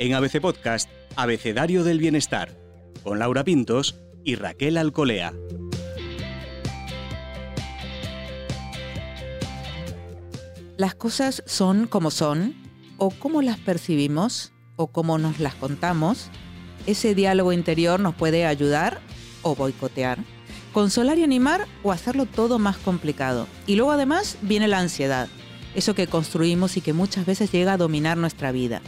[0.00, 2.56] en ABC Podcast Abecedario del Bienestar,
[3.02, 5.34] con Laura Pintos y Raquel Alcolea.
[10.78, 12.54] Las cosas son como son,
[12.96, 16.30] o como las percibimos, o como nos las contamos.
[16.86, 19.02] Ese diálogo interior nos puede ayudar
[19.42, 20.18] o boicotear,
[20.72, 23.46] consolar y animar o hacerlo todo más complicado.
[23.66, 25.28] Y luego además viene la ansiedad,
[25.74, 28.80] eso que construimos y que muchas veces llega a dominar nuestra vida.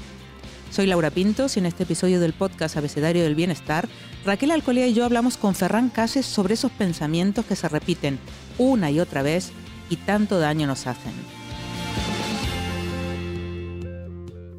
[0.73, 3.91] Soy Laura Pintos y en este episodio del podcast Abecedario del Bienestar,
[4.25, 8.19] Raquel Alcolea y yo hablamos con Ferran Cases sobre esos pensamientos que se repiten
[8.57, 9.53] una y otra vez
[9.91, 11.12] y tanto daño nos hacen.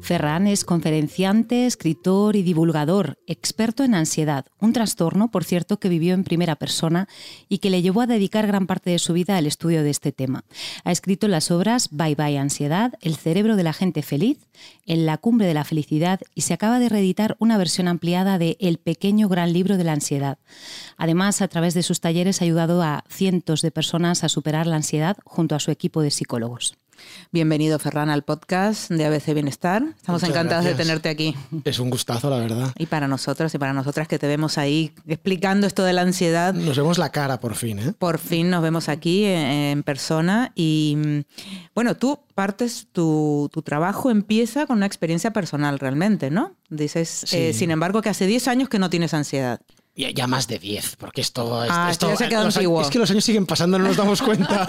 [0.04, 6.12] Ferran es conferenciante, escritor y divulgador, experto en ansiedad, un trastorno, por cierto, que vivió
[6.12, 7.08] en primera persona
[7.48, 10.12] y que le llevó a dedicar gran parte de su vida al estudio de este
[10.12, 10.44] tema.
[10.84, 14.46] Ha escrito las obras Bye Bye Ansiedad, El cerebro de la gente feliz,
[14.84, 18.58] En la cumbre de la felicidad y se acaba de reeditar una versión ampliada de
[18.60, 20.36] El pequeño gran libro de la ansiedad.
[20.98, 24.76] Además, a través de sus talleres ha ayudado a cientos de personas a superar la
[24.76, 26.76] ansiedad junto a su equipo de psicólogos.
[27.32, 29.82] Bienvenido, Ferran, al podcast de ABC Bienestar.
[29.96, 30.78] Estamos Muchas encantados gracias.
[30.78, 31.34] de tenerte aquí.
[31.64, 32.72] Es un gustazo, la verdad.
[32.78, 36.54] Y para nosotros y para nosotras que te vemos ahí explicando esto de la ansiedad,
[36.54, 37.92] Nos vemos la cara por fin, ¿eh?
[37.98, 40.52] por fin nos vemos aquí eh, en persona.
[40.54, 41.20] Y mm,
[41.74, 46.52] bueno, tú partes, tu, tu trabajo empieza con una experiencia personal realmente, ¿no?
[46.70, 49.60] Dices, eh, sin embargo, que hace 10 años que no tienes ansiedad.
[49.96, 52.82] Ya, ya más de 10, porque esto, Ah, esto ya se los, antiguo.
[52.82, 54.66] Es que los años siguen pasando, no nos damos cuenta.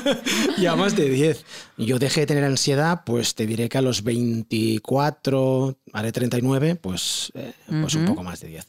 [0.58, 1.44] ya más de 10.
[1.76, 7.30] Yo dejé de tener ansiedad, pues te diré que a los 24, haré 39, pues,
[7.34, 8.12] eh, pues un Ujú.
[8.12, 8.66] poco más de 10.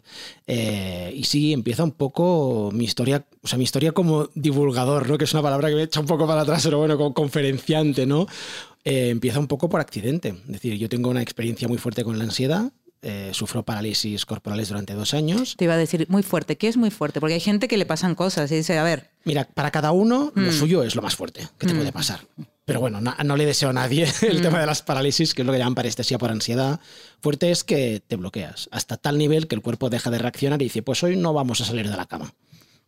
[0.48, 5.18] Eh, y sí, empieza un poco mi historia, o sea, mi historia como divulgador, ¿no?
[5.18, 8.06] Que es una palabra que me echa un poco para atrás, pero bueno, como conferenciante,
[8.06, 8.28] ¿no?
[8.84, 10.30] Eh, empieza un poco por accidente.
[10.46, 12.72] Es decir, yo tengo una experiencia muy fuerte con la ansiedad.
[13.06, 15.56] Eh, sufro parálisis corporales durante dos años.
[15.58, 16.58] Te iba a decir muy fuerte.
[16.58, 17.20] ¿Qué es muy fuerte?
[17.20, 20.32] Porque hay gente que le pasan cosas y dice, a ver, Mira, para cada uno,
[20.36, 20.54] lo Mm.
[20.54, 21.78] suyo es lo más fuerte que te Mm.
[21.78, 22.20] puede pasar.
[22.66, 24.42] Pero bueno, no, le deseo a nadie el Mm.
[24.42, 26.80] tema de las parálisis, que es lo que llaman parestesia por ansiedad.
[27.22, 30.66] Fuerte es que te bloqueas hasta tal nivel que el cuerpo deja de reaccionar y
[30.66, 32.34] dice, pues hoy no vamos a salir de la cama.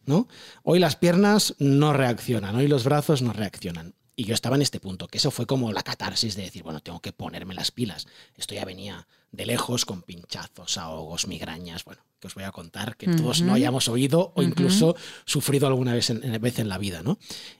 [0.06, 0.28] ¿no?
[0.64, 3.94] Hoy las piernas no reaccionan, hoy los brazos no reaccionan.
[4.16, 6.80] Y yo estaba en este punto, que eso fue como la catarsis de decir, bueno,
[6.80, 8.08] tengo que ponerme las pilas.
[8.36, 9.06] Esto ya venía
[9.38, 13.54] de lejos con pinchazos, ahogos, migrañas, bueno, que os voy a contar que todos no
[13.54, 17.20] hayamos oído o incluso sufrido alguna vez en, en- vez en la vida, ¿no?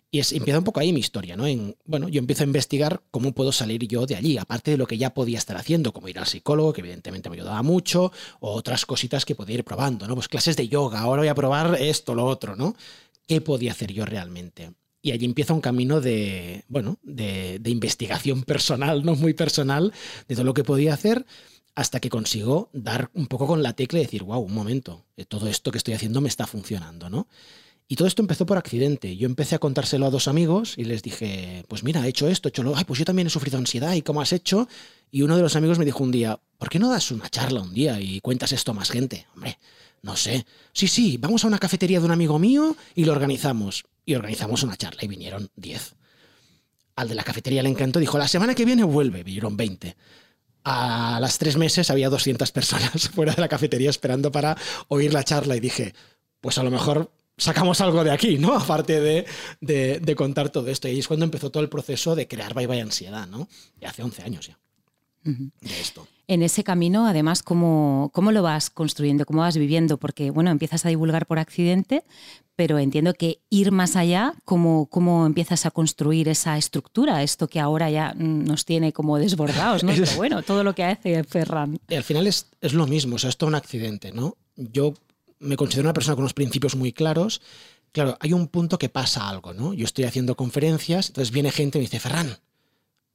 [0.10, 1.46] Y es, empieza un poco ahí mi historia, ¿no?
[1.46, 4.88] En, bueno, yo empiezo a investigar cómo puedo salir yo de allí, aparte de lo
[4.88, 8.54] que ya podía estar haciendo, como ir al psicólogo, que evidentemente me ayudaba mucho, o
[8.54, 10.16] otras cositas que podía ir probando, ¿no?
[10.16, 12.76] Pues clases de yoga, ahora voy a probar esto, lo otro, ¿no?
[13.28, 14.72] ¿Qué podía hacer yo realmente?
[15.04, 19.14] Y allí empieza un camino de, bueno, de, de investigación personal, ¿no?
[19.16, 19.94] Muy personal,
[20.28, 21.26] de todo lo que podía hacer,
[21.78, 25.26] hasta que consigo dar un poco con la tecla y decir, wow, un momento, eh,
[25.26, 27.28] todo esto que estoy haciendo me está funcionando, ¿no?
[27.88, 29.16] Y todo esto empezó por accidente.
[29.16, 32.48] Yo empecé a contárselo a dos amigos y les dije, pues mira, he hecho esto,
[32.48, 34.68] he hecho lo, ay, pues yo también he sufrido ansiedad y cómo has hecho.
[35.12, 37.62] Y uno de los amigos me dijo un día, ¿por qué no das una charla
[37.62, 39.28] un día y cuentas esto a más gente?
[39.36, 39.60] Hombre,
[40.02, 40.48] no sé.
[40.74, 43.86] Sí, sí, vamos a una cafetería de un amigo mío y lo organizamos.
[44.04, 45.94] Y organizamos una charla y vinieron 10.
[46.96, 49.96] Al de la cafetería le encantó, dijo, la semana que viene vuelve, vinieron 20.
[50.70, 54.58] A las tres meses había 200 personas fuera de la cafetería esperando para
[54.90, 55.94] oír la charla y dije,
[56.42, 58.54] pues a lo mejor sacamos algo de aquí, ¿no?
[58.60, 59.26] Aparte de,
[59.62, 60.90] de- contar todo esto.
[60.90, 63.48] Y es cuando empezó todo el proceso de crear Bye Bye Ansiedad, ¿no?
[63.86, 64.60] Hace 11 años ya
[65.62, 66.08] De esto.
[66.30, 69.26] En ese camino, además, ¿cómo, ¿cómo lo vas construyendo?
[69.26, 69.98] ¿Cómo vas viviendo?
[69.98, 72.04] Porque, bueno, empiezas a divulgar por accidente,
[72.58, 77.24] pero entiendo que ir más allá, ¿cómo, cómo empiezas a construir esa estructura?
[77.24, 79.94] Esto que ahora ya nos tiene como desbordados, ¿no?
[79.96, 81.80] Pero bueno, todo lo que hace Ferran.
[81.88, 84.36] Y al final es, es lo mismo, o sea, es todo un accidente, ¿no?
[84.56, 84.96] Yo
[85.40, 87.42] me considero una persona con unos principios muy claros.
[87.92, 89.74] Claro, hay un punto que pasa algo, ¿no?
[89.74, 92.38] Yo estoy haciendo conferencias, entonces viene gente y me dice, Ferran,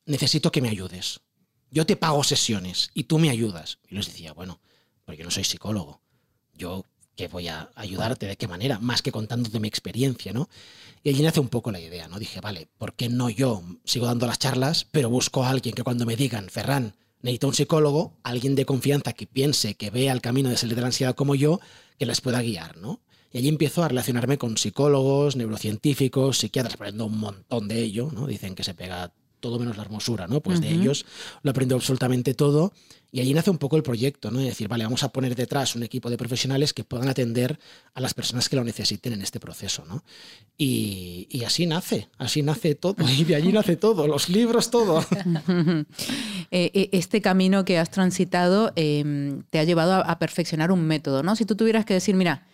[0.06, 1.20] necesito que me ayudes.
[1.72, 3.78] Yo te pago sesiones y tú me ayudas.
[3.88, 4.60] Y les decía, bueno,
[5.06, 6.02] pero yo no soy psicólogo.
[6.52, 6.84] Yo,
[7.16, 8.26] ¿qué voy a ayudarte?
[8.26, 8.78] ¿De qué manera?
[8.78, 10.50] Más que contándote mi experiencia, ¿no?
[11.02, 12.18] Y allí nace un poco la idea, ¿no?
[12.18, 15.82] Dije, vale, ¿por qué no yo sigo dando las charlas, pero busco a alguien que
[15.82, 20.20] cuando me digan, Ferran, necesito un psicólogo, alguien de confianza que piense, que vea el
[20.20, 21.58] camino de salir de la ansiedad como yo,
[21.98, 23.00] que les pueda guiar, ¿no?
[23.32, 28.26] Y allí empiezo a relacionarme con psicólogos, neurocientíficos, psiquiatras, aprendiendo un montón de ello, ¿no?
[28.26, 30.40] Dicen que se pega todo menos la hermosura, ¿no?
[30.40, 31.04] Pues de ellos
[31.42, 32.72] lo aprendo absolutamente todo
[33.10, 34.40] y allí nace un poco el proyecto, ¿no?
[34.40, 37.58] Es decir, vale, vamos a poner detrás un equipo de profesionales que puedan atender
[37.92, 40.02] a las personas que lo necesiten en este proceso, ¿no?
[40.56, 45.04] Y, y así nace, así nace todo, y de allí nace todo, los libros, todo.
[46.54, 50.82] Eh, eh, este camino que has transitado eh, te ha llevado a, a perfeccionar un
[50.82, 51.34] método, ¿no?
[51.34, 52.46] Si tú tuvieras que decir, mira,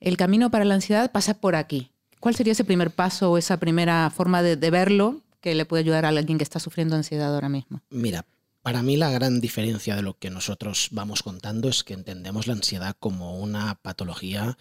[0.00, 1.92] el camino para la ansiedad pasa por aquí.
[2.18, 5.82] ¿Cuál sería ese primer paso o esa primera forma de, de verlo que le puede
[5.84, 7.80] ayudar a alguien que está sufriendo ansiedad ahora mismo?
[7.88, 8.24] Mira,
[8.62, 12.54] para mí la gran diferencia de lo que nosotros vamos contando es que entendemos la
[12.54, 14.58] ansiedad como una patología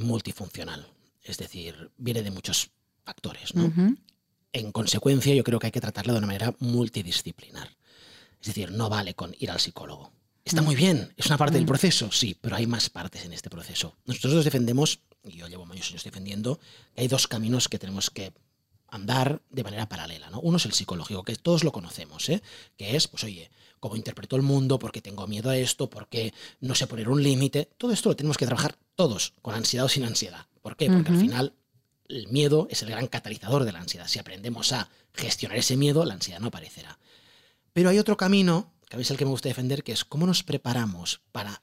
[0.00, 0.86] multifuncional.
[1.22, 2.70] Es decir, viene de muchos
[3.04, 3.70] factores, ¿no?
[4.54, 7.68] En consecuencia, yo creo que hay que tratarla de una manera multidisciplinar.
[8.40, 10.12] Es decir, no vale con ir al psicólogo.
[10.46, 11.66] Está muy bien, es una parte del Mm.
[11.66, 13.96] proceso, sí, pero hay más partes en este proceso.
[14.06, 16.58] Nosotros defendemos, y yo llevo varios años defendiendo,
[16.94, 18.32] que hay dos caminos que tenemos que
[18.96, 20.28] andar de manera paralela.
[20.30, 20.40] ¿no?
[20.40, 22.42] Uno es el psicológico, que todos lo conocemos, ¿eh?
[22.76, 23.50] que es, pues oye,
[23.80, 27.08] cómo interpreto el mundo, por qué tengo miedo a esto, por qué no sé poner
[27.08, 27.70] un límite.
[27.78, 30.46] Todo esto lo tenemos que trabajar todos, con ansiedad o sin ansiedad.
[30.60, 30.90] ¿Por qué?
[30.90, 31.54] Porque al final
[32.08, 34.08] el miedo es el gran catalizador de la ansiedad.
[34.08, 36.98] Si aprendemos a gestionar ese miedo, la ansiedad no aparecerá.
[37.72, 40.42] Pero hay otro camino, que es el que me gusta defender, que es cómo nos
[40.42, 41.62] preparamos para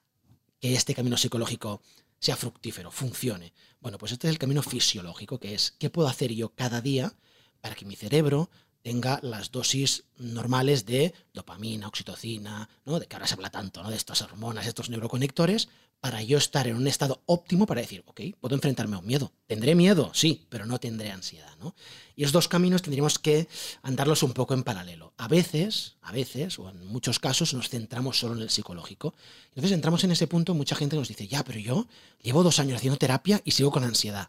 [0.60, 1.82] que este camino psicológico
[2.24, 3.54] sea fructífero, funcione.
[3.82, 7.14] Bueno, pues este es el camino fisiológico, que es qué puedo hacer yo cada día
[7.60, 8.50] para que mi cerebro
[8.82, 13.00] tenga las dosis normales de dopamina, oxitocina, ¿no?
[13.02, 13.90] de que ahora se habla tanto, ¿no?
[13.90, 15.68] de estas hormonas, estos neuroconectores,
[16.04, 19.32] para yo estar en un estado óptimo para decir, ok, puedo enfrentarme a un miedo.
[19.48, 21.56] Tendré miedo, sí, pero no tendré ansiedad.
[21.62, 21.76] ¿no?
[22.18, 23.48] Y esos dos caminos tendríamos que
[23.84, 25.14] andarlos un poco en paralelo.
[25.16, 29.14] A veces, a veces, o en muchos casos, nos centramos solo en el psicológico.
[29.52, 31.88] Entonces entramos en ese punto, mucha gente nos dice, ya, pero yo
[32.22, 34.28] llevo dos años haciendo terapia y sigo con ansiedad.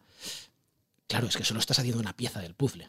[1.09, 2.89] Claro, es que solo estás haciendo una pieza del puzzle.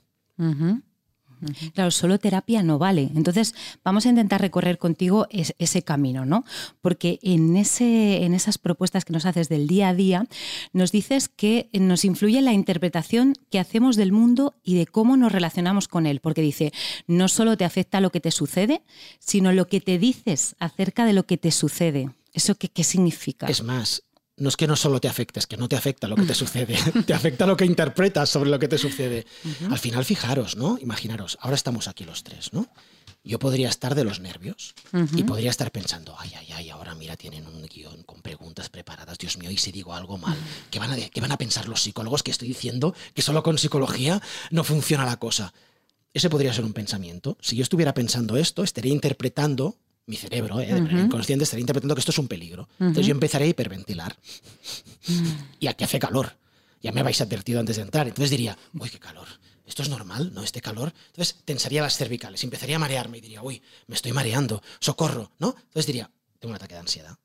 [1.74, 3.10] Claro, solo terapia no vale.
[3.16, 3.54] Entonces,
[3.84, 6.44] vamos a intentar recorrer contigo es- ese camino, ¿no?
[6.82, 10.26] Porque en, ese, en esas propuestas que nos haces del día a día,
[10.74, 15.32] nos dices que nos influye la interpretación que hacemos del mundo y de cómo nos
[15.32, 16.20] relacionamos con él.
[16.20, 16.72] Porque dice,
[17.08, 18.82] no solo te afecta lo que te sucede,
[19.20, 22.10] sino lo que te dices acerca de lo que te sucede.
[22.34, 23.48] ¿Eso qué, qué significa?
[23.48, 24.04] Es más,
[24.38, 26.36] no es que no solo te afecte, es que no te afecta lo que te
[26.36, 29.26] sucede, te afecta lo que interpretas sobre lo que te sucede.
[29.70, 30.78] Al final, fijaros, ¿no?
[30.82, 32.68] Imaginaros, ahora estamos aquí los tres, ¿no?
[33.24, 34.76] Yo podría estar de los nervios
[35.16, 39.18] y podría estar pensando, ay, ay, ay, ahora mira, tienen un guion con preguntas preparadas,
[39.18, 40.38] Dios mío, y si digo algo mal,
[40.70, 43.58] ¿qué van a, qué van a pensar los psicólogos que estoy diciendo que solo con
[43.58, 44.22] psicología
[44.52, 45.54] no funciona la cosa?
[46.14, 47.38] Ese podría ser un pensamiento.
[47.42, 49.76] Si yo estuviera pensando esto, estaría interpretando,
[50.08, 50.70] mi cerebro, ¿eh?
[50.92, 52.68] inconsciente, estaría interpretando que esto es un peligro.
[52.74, 53.08] Entonces Ujú.
[53.08, 54.16] yo empezaré a hiperventilar.
[55.60, 56.38] Y aquí hace calor.
[56.82, 58.08] Ya me habéis advertido antes de entrar.
[58.08, 59.28] Entonces diría, uy, qué calor.
[59.66, 60.32] ¿Esto es normal?
[60.34, 60.44] ¿No?
[60.44, 60.94] Este calor.
[61.08, 65.56] Entonces tensaría las cervicales, empezaría a marearme y diría, uy, me estoy mareando, socorro, ¿no?
[65.58, 67.18] Entonces diría, tengo un ataque de ansiedad.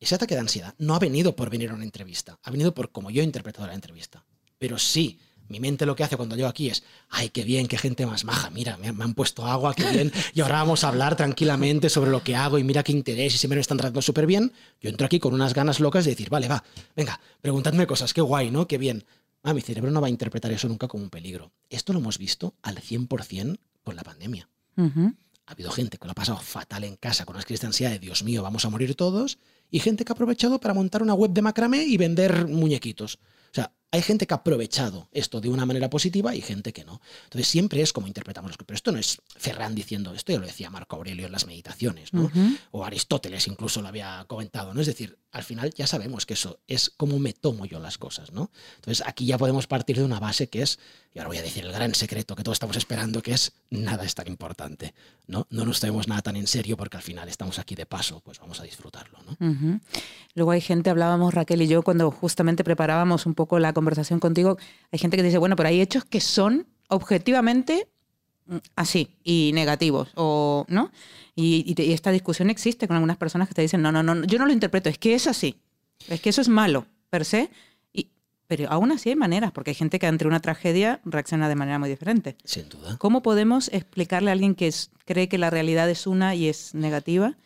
[0.00, 2.90] Ese ataque de ansiedad no ha venido por venir a una entrevista, ha venido por
[2.90, 4.24] cómo yo he interpretado la entrevista.
[4.58, 7.78] Pero sí, mi mente lo que hace cuando llego aquí es, ay, qué bien, qué
[7.78, 11.16] gente más maja, mira, me han, puesto agua, qué bien, y ahora vamos a hablar
[11.16, 14.26] tranquilamente sobre lo que hago y mira qué interés y siempre me están tratando súper
[14.26, 14.52] bien.
[14.80, 16.62] Yo entro aquí con unas ganas locas de decir, vale, va,
[16.94, 18.66] venga, preguntadme cosas, qué guay, ¿no?
[18.66, 19.04] Qué bien.
[19.42, 21.52] Ah, mi cerebro no va a interpretar eso nunca como un peligro.
[21.70, 24.48] Esto lo hemos visto al 100% con la pandemia.
[25.46, 27.92] Ha habido gente que lo ha pasado fatal en casa con las crisis de ansiedad
[27.92, 29.38] de Dios mío, vamos a morir todos,
[29.70, 33.14] y gente que ha aprovechado para montar una web de macramé y vender muñequitos.
[33.16, 36.84] O sea, hay gente que ha aprovechado esto de una manera positiva y gente que
[36.84, 37.00] no.
[37.24, 40.46] Entonces siempre es como interpretamos los Pero esto no es Ferran diciendo, esto ya lo
[40.46, 42.30] decía Marco Aurelio en las meditaciones, ¿no?
[42.70, 44.80] O Aristóteles incluso lo había comentado, ¿no?
[44.80, 48.32] Es decir, al final ya sabemos que eso es como me tomo yo las cosas,
[48.32, 48.50] ¿no?
[48.76, 50.78] Entonces aquí ya podemos partir de una base que es,
[51.12, 54.04] y ahora voy a decir el gran secreto que todos estamos esperando, que es nada
[54.04, 54.94] es tan importante,
[55.26, 55.46] ¿no?
[55.50, 58.38] No nos tomemos nada tan en serio porque al final estamos aquí de paso, pues
[58.38, 59.80] vamos a disfrutarlo, ¿no?
[60.34, 63.85] Luego hay gente, hablábamos Raquel y yo cuando justamente preparábamos un poco la conversación
[64.20, 64.56] contigo,
[64.92, 67.88] hay gente que dice, bueno, pero hay hechos que son objetivamente
[68.46, 70.90] mm, así y negativos, o ¿no?
[71.34, 74.02] Y, y te- y esta discusión existe con algunas personas que te dicen, no, no,
[74.02, 75.56] no, yo no lo interpreto, es que es así,
[76.08, 77.50] es que eso es malo, per se,
[77.92, 78.08] y,
[78.46, 81.78] pero aún así hay maneras, porque hay gente que ante una tragedia reacciona de manera
[81.78, 82.36] muy diferente.
[82.44, 82.96] Sin duda.
[82.98, 86.74] ¿Cómo podemos explicarle a alguien que es- cree que la realidad es una y es
[86.74, 87.36] negativa?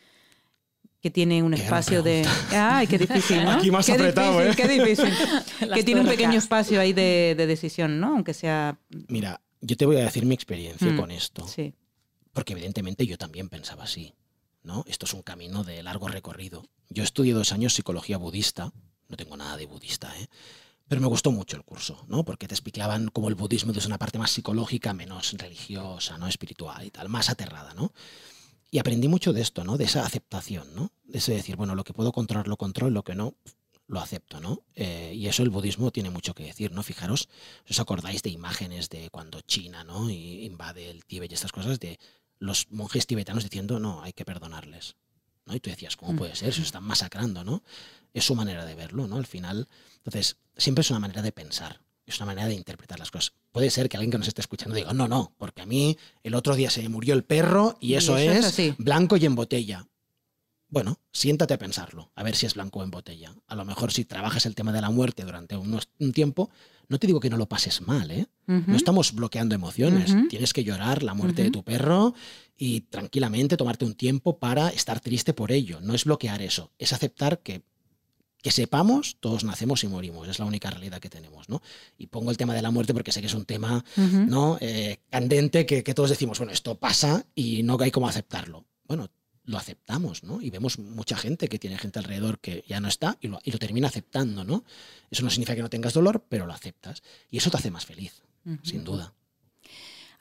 [1.03, 2.27] Que tiene un Qué espacio de.
[2.51, 3.53] Ay, qué difícil, ¿no?
[3.53, 4.69] Aquí más qué apretado, difícil, ¿eh?
[4.69, 5.15] Qué difícil.
[5.69, 6.17] Las que tiene un tuercas.
[6.25, 8.15] pequeño espacio ahí de, de decisión, ¿no?
[8.15, 8.79] Aunque sea.
[9.09, 11.75] Mira, yo te voy a decir mi experiencia Mm, con esto, Sí.
[12.33, 14.15] porque evidentemente yo también pensaba así,
[14.63, 14.85] ¿no?
[14.87, 16.67] Esto es un camino de largo recorrido.
[16.91, 18.73] Yo estudié dos años psicología budista,
[19.09, 20.27] no tengo nada de budista, ¿eh?
[20.87, 22.25] Pero me gustó mucho el curso, ¿no?
[22.25, 26.27] Porque te explicaban cómo el budismo desde una parte más psicológica, menos religiosa, ¿no?
[26.27, 27.93] Espiritual y tal, más aterrada, ¿no?
[28.71, 29.77] Y aprendí mucho de esto, ¿no?
[29.77, 30.93] De esa aceptación, ¿no?
[31.05, 33.35] De ese decir, bueno, lo que puedo controlar lo controlo, lo que no,
[33.89, 34.63] lo acepto, ¿no?
[34.77, 36.83] Eh, y eso el budismo tiene mucho que decir, ¿no?
[36.85, 37.29] Fijaros,
[37.69, 40.09] os acordáis de imágenes de cuando China, ¿no?
[40.09, 41.99] Y invade el Tíbet y estas cosas, de
[42.39, 44.97] los monjes tibetanos diciendo, no, hay que perdonarles.
[45.47, 45.55] ¿no?
[45.55, 46.55] Y tú decías, ¿cómo puede ser?
[46.55, 47.65] Se están masacrando, ¿no?
[48.15, 49.17] Es su manera de verlo, ¿no?
[49.17, 51.81] Al final, entonces, siempre es una manera de pensar,
[52.11, 53.33] es una manera de interpretar las cosas.
[53.53, 56.35] Puede ser que alguien que nos esté escuchando diga, no, no, porque a mí el
[56.35, 59.87] otro día se me murió el perro y eso, es blanco y en botella
[60.71, 63.35] bueno, siéntate a pensarlo, a ver si es blanco o en botella.
[63.49, 65.81] A lo mejor si trabajas el tema de la muerte durante un,
[66.13, 66.49] tiempo,
[66.89, 68.27] no te digo que no lo pases mal, ¿eh?
[68.47, 70.15] No estamos bloqueando emociones.
[70.29, 72.15] Tienes que llorar la muerte de tu perro
[72.57, 75.81] y tranquilamente tomarte un tiempo para estar triste por ello.
[75.81, 77.63] No es bloquear eso, es aceptar que
[78.43, 81.63] que sepamos, todos nacemos y morimos, es la única realidad que tenemos, ¿no?
[81.99, 84.59] Y pongo el tema de la muerte porque sé que es un tema, ¿no?
[84.61, 88.65] Eh, candente que, que, todos decimos, bueno, esto pasa y no hay cómo aceptarlo.
[88.87, 89.09] Bueno,
[89.45, 90.41] lo aceptamos, ¿no?
[90.41, 93.51] Y vemos mucha gente que tiene gente alrededor que ya no está y lo, y
[93.51, 94.65] lo termina aceptando, ¿no?
[95.11, 97.03] Eso no significa que no tengas dolor, pero lo aceptas.
[97.31, 98.23] Y eso te hace más feliz,
[98.63, 99.13] sin duda.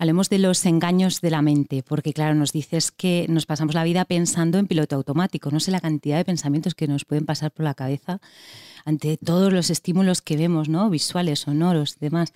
[0.02, 3.84] Hablemos de los engaños de la mente, porque claro, nos dices que nos pasamos la
[3.84, 5.52] vida pensando en piloto automático.
[5.52, 8.22] No sé la cantidad de pensamientos que nos pueden pasar por la cabeza
[8.86, 10.90] ante todos los estímulos que vemos, ¿no?
[10.90, 12.32] Visuales, sonoros demás.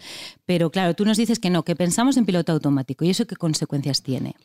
[0.45, 3.05] Pero claro, tú nos dices que no, que pensamos en piloto automático.
[3.05, 4.35] ¿Y eso qué consecuencias tiene?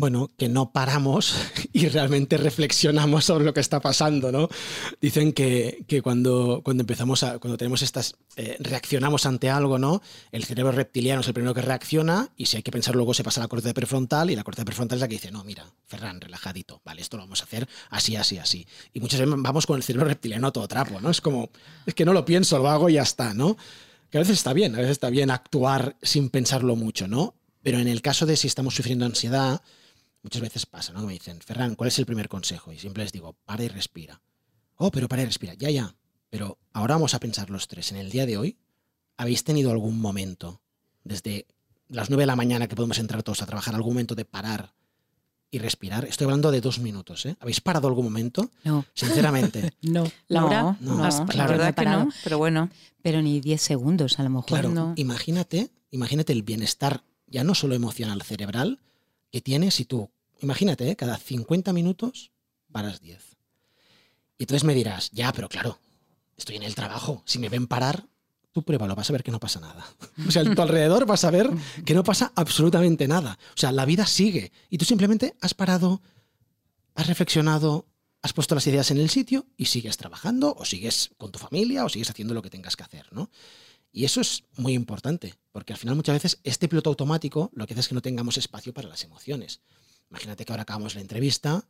[0.00, 1.36] Bueno, que no paramos
[1.74, 4.48] y realmente reflexionamos sobre lo que está pasando, ¿no?
[5.00, 10.00] Dicen que, cuando, cuando empezamos a, cuando tenemos estas, eh, reaccionamos ante algo, ¿no?
[10.32, 13.22] El cerebro reptiliano es el primero que reacciona y si hay que pensar luego se
[13.22, 15.66] pasa a la corteza prefrontal y la corteza prefrontal es la que dice, no, mira,
[15.86, 18.66] Ferran, relajadito, vale, esto lo vamos a hacer así, así, así.
[18.94, 21.10] Y muchas veces vamos con el cerebro reptiliano a todo trapo, ¿no?
[21.10, 21.50] Es como,
[21.84, 23.58] es que no lo pienso, lo hago y ya está, ¿no?
[24.10, 27.34] Que a veces está bien, a veces está bien actuar sin pensarlo mucho, ¿no?
[27.62, 29.60] Pero en el caso de si estamos sufriendo ansiedad,
[30.22, 31.06] Muchas veces pasa, ¿no?
[31.06, 32.72] Me dicen, Ferran, ¿cuál es el primer consejo?
[32.72, 34.20] Y siempre les digo, para y respira.
[34.76, 35.54] Oh, pero para y respira.
[35.54, 35.94] Ya, ya.
[36.28, 37.90] Pero ahora vamos a pensar los tres.
[37.90, 38.58] En el día de hoy,
[39.16, 40.60] ¿habéis tenido algún momento,
[41.04, 41.46] desde
[41.88, 44.74] las nueve de la mañana que podemos entrar todos a trabajar, algún momento de parar
[45.50, 46.04] y respirar?
[46.04, 47.36] Estoy hablando de dos minutos, ¿eh?
[47.40, 48.50] ¿Habéis parado algún momento?
[48.62, 48.84] No.
[48.94, 49.72] Sinceramente.
[49.82, 50.04] no.
[50.28, 52.70] Laura, no, no, la verdad que no, pero bueno.
[53.02, 54.46] Pero ni diez segundos, a lo mejor.
[54.46, 58.78] Claro, imagínate, imagínate el bienestar, ya no solo emocional, cerebral,
[59.30, 60.10] que tienes si tú,
[60.40, 60.96] imagínate, ¿eh?
[60.96, 62.32] cada 50 minutos
[62.72, 63.36] paras 10.
[64.38, 65.78] Y entonces me dirás, ya, pero claro,
[66.36, 68.06] estoy en el trabajo, si me ven parar,
[68.52, 69.86] tú pruébalo, vas a ver que no pasa nada.
[70.26, 71.50] O sea, a tu alrededor vas a ver
[71.84, 73.38] que no pasa absolutamente nada.
[73.54, 76.02] O sea, la vida sigue y tú simplemente has parado,
[76.94, 77.86] has reflexionado,
[78.22, 81.84] has puesto las ideas en el sitio y sigues trabajando o sigues con tu familia
[81.84, 83.30] o sigues haciendo lo que tengas que hacer, ¿no?
[83.92, 87.74] Y eso es muy importante, porque al final muchas veces este piloto automático lo que
[87.74, 89.60] hace es que no tengamos espacio para las emociones.
[90.10, 91.64] Imagínate que ahora acabamos la entrevista,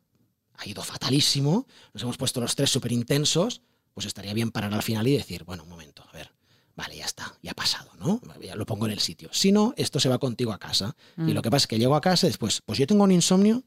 [0.56, 3.62] ha ido fatalísimo, nos hemos puesto los tres súper intensos,
[3.94, 6.30] pues estaría bien parar al final y decir, bueno, un momento, a ver,
[6.76, 8.20] vale, ya está, ya ha pasado, ¿no?
[8.42, 9.30] Ya lo pongo en el sitio.
[9.32, 10.94] Si no, esto se va contigo a casa.
[11.16, 11.30] Y Mm.
[11.30, 13.62] lo que pasa es que llego a casa y después, pues yo tengo un insomnio,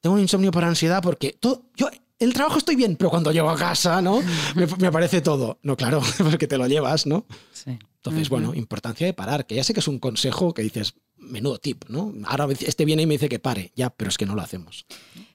[0.00, 1.88] tengo un insomnio por ansiedad porque todo, yo
[2.18, 4.22] el trabajo estoy bien, pero cuando llego a casa, ¿no?
[4.54, 5.58] Me, me aparece todo.
[5.62, 7.26] No, claro, porque te lo llevas, ¿no?
[7.52, 7.78] Sí.
[7.96, 11.58] Entonces, bueno, importancia de parar, que ya sé que es un consejo que dices, menudo
[11.58, 12.12] tip, ¿no?
[12.26, 14.84] Ahora este viene y me dice que pare, ya, pero es que no lo hacemos.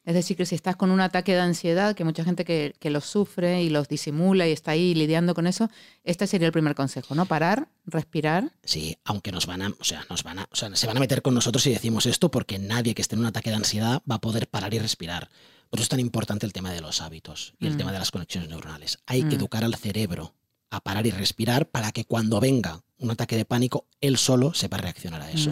[0.06, 2.90] Es decir, que si estás con un ataque de ansiedad, que mucha gente que, que
[2.92, 5.70] los sufre y los disimula y está ahí lidiando con eso,
[6.04, 7.26] este sería el primer consejo, ¿no?
[7.26, 8.52] Parar, respirar.
[8.64, 11.00] Sí, aunque nos van a, o sea, nos van a, o sea, se van a
[11.00, 14.02] meter con nosotros si decimos esto, porque nadie que esté en un ataque de ansiedad
[14.10, 15.30] va a poder parar y respirar.
[15.70, 17.78] Por eso es tan importante el tema de los hábitos y el Mm.
[17.78, 19.00] tema de las conexiones neuronales.
[19.06, 19.40] Hay que Mm.
[19.40, 20.34] educar al cerebro
[20.72, 24.78] a parar y respirar para que cuando venga un ataque de pánico, él solo sepa
[24.78, 25.52] reaccionar a eso.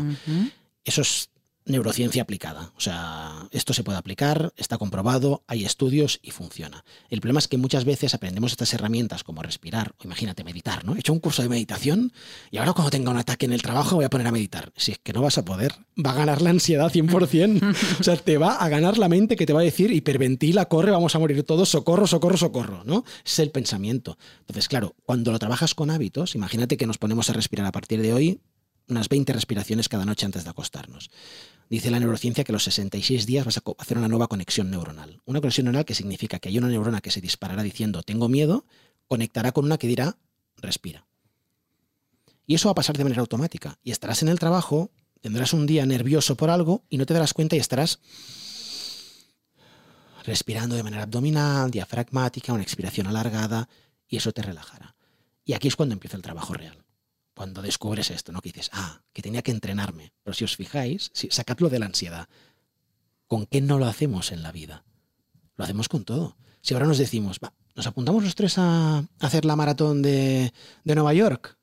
[0.84, 1.30] Eso es
[1.68, 2.72] neurociencia aplicada.
[2.76, 6.84] O sea, esto se puede aplicar, está comprobado, hay estudios y funciona.
[7.10, 10.96] El problema es que muchas veces aprendemos estas herramientas como respirar, o imagínate meditar, ¿no?
[10.96, 12.12] He hecho un curso de meditación
[12.52, 14.72] y ahora cuando tenga un ataque en el trabajo voy a poner a meditar.
[14.76, 17.76] Si es que no vas a poder, va a ganar la ansiedad 100%.
[18.00, 20.92] o sea, te va a ganar la mente que te va a decir hiperventila, corre,
[20.92, 23.04] vamos a morir todos, socorro, socorro, socorro, ¿no?
[23.26, 24.18] Es el pensamiento.
[24.42, 28.02] Entonces, claro, cuando lo trabajas con hábitos, imagínate que nos ponemos a respirar a partir
[28.02, 28.42] de hoy
[28.90, 31.10] unas 20 respiraciones cada noche antes de acostarnos.
[31.70, 35.22] Dice la neurociencia que a los 66 días vas a hacer una nueva conexión neuronal.
[35.26, 38.66] Una conexión neuronal que significa que hay una neurona que se disparará diciendo tengo miedo,
[39.08, 40.18] conectará con una que dirá
[40.58, 41.06] respira.
[42.46, 43.78] Y eso va a pasar de manera automática.
[43.84, 47.34] Y estarás en el trabajo, tendrás un día nervioso por algo y no te darás
[47.34, 48.00] cuenta y estarás
[50.24, 53.70] respirando de manera abdominal, diafragmática, una expiración alargada,
[54.08, 54.96] y eso te relajará.
[55.46, 56.87] Y aquí es cuando empieza el trabajo real.
[57.38, 58.41] Cuando descubres esto, ¿no?
[58.41, 60.12] Que dices, ah, que tenía que entrenarme.
[60.24, 62.27] Pero si os fijáis, si, sacadlo de la ansiedad.
[63.27, 64.84] ¿Con qué no lo hacemos en la vida?
[65.56, 66.36] Lo hacemos con todo.
[66.62, 70.51] Si ahora nos decimos, va, nos apuntamos los tres a hacer la maratón de,
[70.84, 71.56] de Nueva York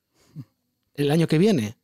[0.93, 1.75] el año que viene.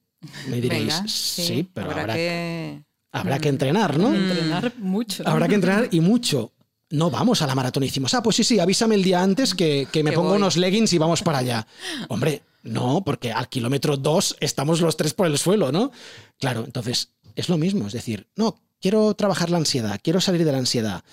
[0.47, 2.83] Me diréis, Venga, sí, pero habrá habrá, que...
[3.11, 4.13] habrá que entrenar, ¿no?
[4.13, 5.23] Entrenar mucho.
[5.27, 6.53] Habrá que entrenar y mucho.
[6.91, 9.53] No vamos a la maratón y decimos, ah, pues sí, sí, avísame el día antes
[9.53, 10.37] que, que me Que pongo voy.
[10.37, 11.67] unos leggings y vamos para allá.
[12.07, 15.91] Hombre, no, porque al kilómetro dos estamos los tres por el suelo, ¿no?
[16.39, 20.51] Claro, entonces es lo mismo, es decir, no, quiero trabajar la ansiedad, quiero salir de
[20.51, 21.03] la ansiedad.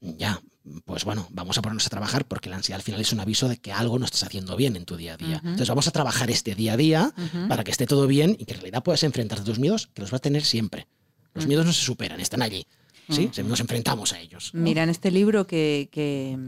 [0.00, 0.40] Ya,
[0.84, 3.48] pues bueno, vamos a ponernos a trabajar porque la ansiedad al final es un aviso
[3.48, 5.36] de que algo no estás haciendo bien en tu día a día.
[5.42, 7.12] Entonces vamos a trabajar este día a día
[7.48, 10.02] para que esté todo bien y que en realidad puedas enfrentarte a tus miedos, que
[10.02, 10.86] los vas a tener siempre.
[11.34, 11.48] Los Mm.
[11.48, 12.66] miedos no se superan, están allí.
[13.08, 13.30] ¿sí?
[13.42, 13.48] Mm.
[13.48, 14.50] Nos enfrentamos a ellos.
[14.54, 14.62] ¿no?
[14.62, 16.38] Mira, en este libro que, que,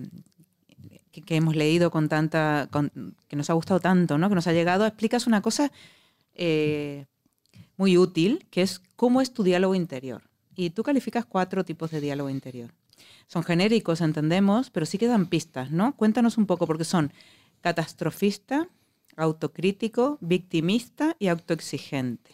[1.23, 2.69] que- hemos leído con tanta,
[3.29, 4.29] que nos ha gustado tanto, ¿no?
[4.29, 5.71] que nos ha llegado, explicas una cosa
[6.35, 7.07] eh,
[7.77, 10.23] muy útil, que es cómo es tu diálogo interior.
[10.57, 12.73] Y tú calificas cuatro tipos de diálogo interior.
[13.27, 15.97] Son genéricos, entendemos, pero sí quedan pistas, ¿no?
[15.97, 17.13] Cuéntanos un poco, porque son
[17.61, 18.69] catastrofista,
[19.17, 22.33] autocrítico, victimista y autoexigente.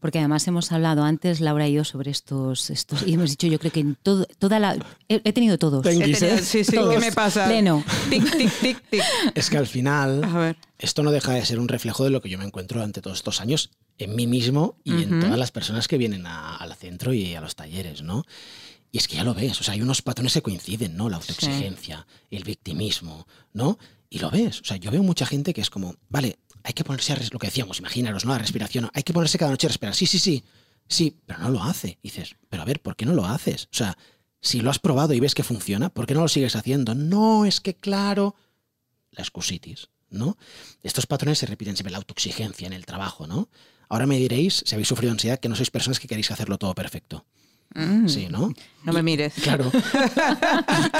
[0.00, 3.58] Porque además hemos hablado antes, Laura y yo, sobre estos, estos y hemos dicho, yo
[3.58, 4.74] creo que en todo, toda la...
[5.08, 5.82] He, he tenido todos.
[5.82, 6.42] Ten- He Guis, tenido- ¿eh?
[6.42, 7.00] sí, sí, ¿qué Todos.
[7.00, 7.46] me pasa?
[7.46, 7.82] Pleno.
[8.08, 9.02] Tic, tic, tic, tic.
[9.34, 10.56] Es que al final A ver.
[10.78, 13.18] esto no deja de ser un reflejo de lo que yo me encuentro durante todos
[13.18, 15.22] estos años en mí mismo y en Ujú.
[15.22, 18.24] todas las personas que vienen a- al centro y a los talleres, ¿no?
[18.92, 21.10] Y es que ya lo ves, o sea, hay unos patrones que coinciden, ¿no?
[21.10, 23.78] La autoexigencia, el victimismo, ¿no?
[24.08, 26.38] Y lo ves, o sea, yo veo mucha gente que es como, vale,
[26.68, 28.32] hay que ponerse a lo que decíamos, imaginaros, ¿no?
[28.32, 30.44] La respiración, hay que ponerse cada noche a respirar, sí, sí, sí,
[30.86, 31.98] sí, pero no lo hace.
[32.02, 33.70] Dices, pero a ver, ¿por qué no lo haces?
[33.72, 33.96] O sea,
[34.42, 36.94] si lo has probado y ves que funciona, ¿por qué no lo sigues haciendo?
[36.94, 38.36] No, es que claro,
[39.12, 40.36] la excusitis, ¿no?
[40.82, 43.48] Estos patrones se repiten siempre, la autoexigencia en el trabajo, ¿no?
[43.88, 46.74] Ahora me diréis, si habéis sufrido ansiedad, que no sois personas que queréis hacerlo todo
[46.74, 47.24] perfecto.
[47.74, 48.08] Mm.
[48.08, 48.52] Sí, ¿no?
[48.84, 49.34] No me mires.
[49.42, 49.70] Claro.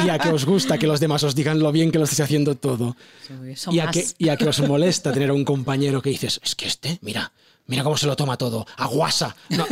[0.04, 2.20] y a que os gusta que los demás os digan lo bien que lo estáis
[2.20, 2.96] haciendo todo.
[3.70, 6.54] Y a, que, y a que os molesta tener a un compañero que dices, es
[6.54, 7.32] que este, mira,
[7.66, 9.34] mira cómo se lo toma todo, aguasa.
[9.50, 9.66] No,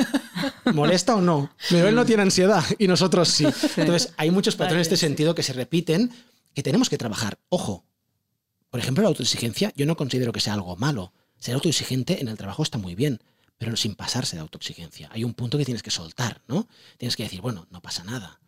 [0.72, 1.50] ¿Molesta o no?
[1.70, 3.46] Pero él no tiene ansiedad y nosotros sí.
[3.76, 6.10] Entonces, hay muchos patrones de este sentido que se repiten
[6.54, 7.38] que tenemos que trabajar.
[7.50, 7.84] Ojo,
[8.70, 11.12] por ejemplo, la autoexigencia yo no considero que sea algo malo.
[11.38, 13.20] Ser autoexigente en el trabajo está muy bien,
[13.58, 15.08] pero sin pasarse de autoexigencia.
[15.12, 16.68] Hay un punto que tienes que soltar, ¿no?
[16.98, 18.40] Tienes que decir, bueno, no pasa nada.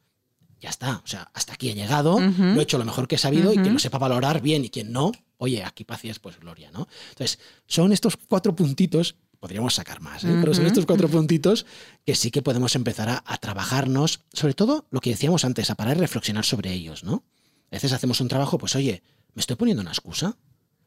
[0.60, 3.18] Ya está, o sea, hasta aquí he llegado, lo he hecho lo mejor que he
[3.18, 6.72] sabido y quien lo sepa valorar bien y quien no, oye, aquí paciencia, pues gloria,
[6.72, 6.88] ¿no?
[7.10, 10.36] Entonces, son estos cuatro puntitos, podríamos sacar más, ¿eh?
[10.40, 11.64] pero son estos cuatro puntitos
[12.04, 15.76] que sí que podemos empezar a, a trabajarnos, sobre todo lo que decíamos antes, a
[15.76, 17.22] parar y reflexionar sobre ellos, ¿no?
[17.70, 20.36] A veces hacemos un trabajo, pues oye, ¿me estoy poniendo una excusa?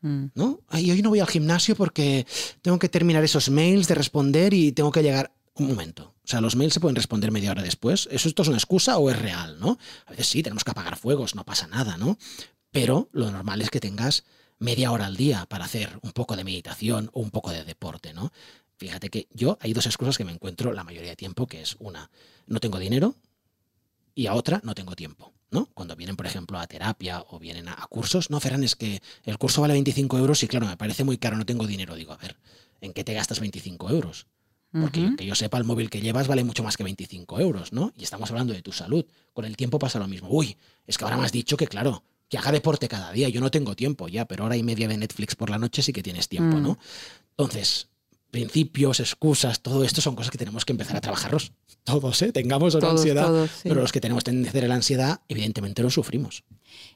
[0.01, 0.25] Mm.
[0.35, 0.61] ¿no?
[0.67, 2.25] Ay, hoy no voy al gimnasio porque
[2.61, 5.31] tengo que terminar esos mails de responder y tengo que llegar.
[5.53, 6.15] Un momento.
[6.23, 8.07] O sea, los mails se pueden responder media hora después.
[8.09, 9.77] ¿Eso esto es una excusa o es real, no?
[10.05, 12.17] A veces sí, tenemos que apagar fuegos, no pasa nada, ¿no?
[12.71, 14.23] Pero lo normal es que tengas
[14.59, 18.13] media hora al día para hacer un poco de meditación o un poco de deporte,
[18.13, 18.31] ¿no?
[18.77, 21.75] Fíjate que yo hay dos excusas que me encuentro la mayoría de tiempo, que es
[21.79, 22.09] una,
[22.47, 23.15] no tengo dinero
[24.15, 25.67] y a otra no tengo tiempo, ¿no?
[25.73, 29.01] Cuando vienen, por ejemplo, a terapia o vienen a, a cursos, no, Ferran, es que
[29.23, 31.95] el curso vale 25 euros y claro, me parece muy caro, no tengo dinero.
[31.95, 32.37] Digo, a ver,
[32.79, 34.27] ¿en qué te gastas 25 euros?
[34.73, 37.91] Porque que yo sepa, el móvil que llevas vale mucho más que 25 euros, ¿no?
[37.97, 39.05] Y estamos hablando de tu salud.
[39.33, 40.29] Con el tiempo pasa lo mismo.
[40.31, 40.55] Uy,
[40.87, 43.27] es que ahora me has dicho que, claro, que haga deporte cada día.
[43.27, 45.91] Yo no tengo tiempo ya, pero hora y media de Netflix por la noche sí
[45.91, 46.63] que tienes tiempo, Mm.
[46.63, 46.79] ¿no?
[47.31, 47.89] Entonces,
[48.31, 51.51] principios, excusas, todo esto son cosas que tenemos que empezar a trabajarlos.
[51.83, 52.31] Todos, ¿eh?
[52.31, 53.25] Tengamos Todos, ansiedad.
[53.27, 53.61] todos, sí.
[53.63, 56.43] Pero los que tenemos tendencia a la ansiedad, evidentemente lo sufrimos.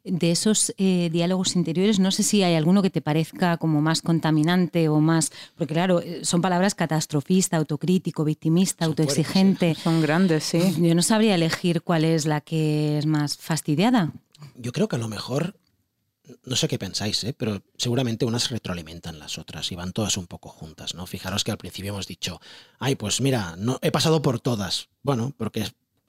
[0.04, 4.02] De esos eh, diálogos interiores, no sé si hay alguno que te parezca como más
[4.02, 5.32] contaminante o más.
[5.58, 9.76] Porque, claro, eh, son palabras catastrofista, autocrítico, victimista, Son fuertes, autoexigente.
[9.76, 10.60] Son grandes, sí.
[10.80, 14.14] Yo no sabría elegir cuál es la que es más fastidiada.
[14.56, 15.58] Yo creo que a lo mejor,
[16.44, 17.34] no sé qué pensáis, ¿eh?
[17.38, 21.06] pero seguramente unas retroalimentan las otras y van todas un poco juntas, ¿no?
[21.06, 22.40] Fijaros que al principio hemos dicho,
[22.80, 24.90] ay, pues mira, no, he pasado por todas.
[25.04, 25.66] Bueno, porque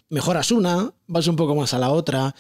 [0.09, 2.35] mejoras una, vas un poco más a la otra.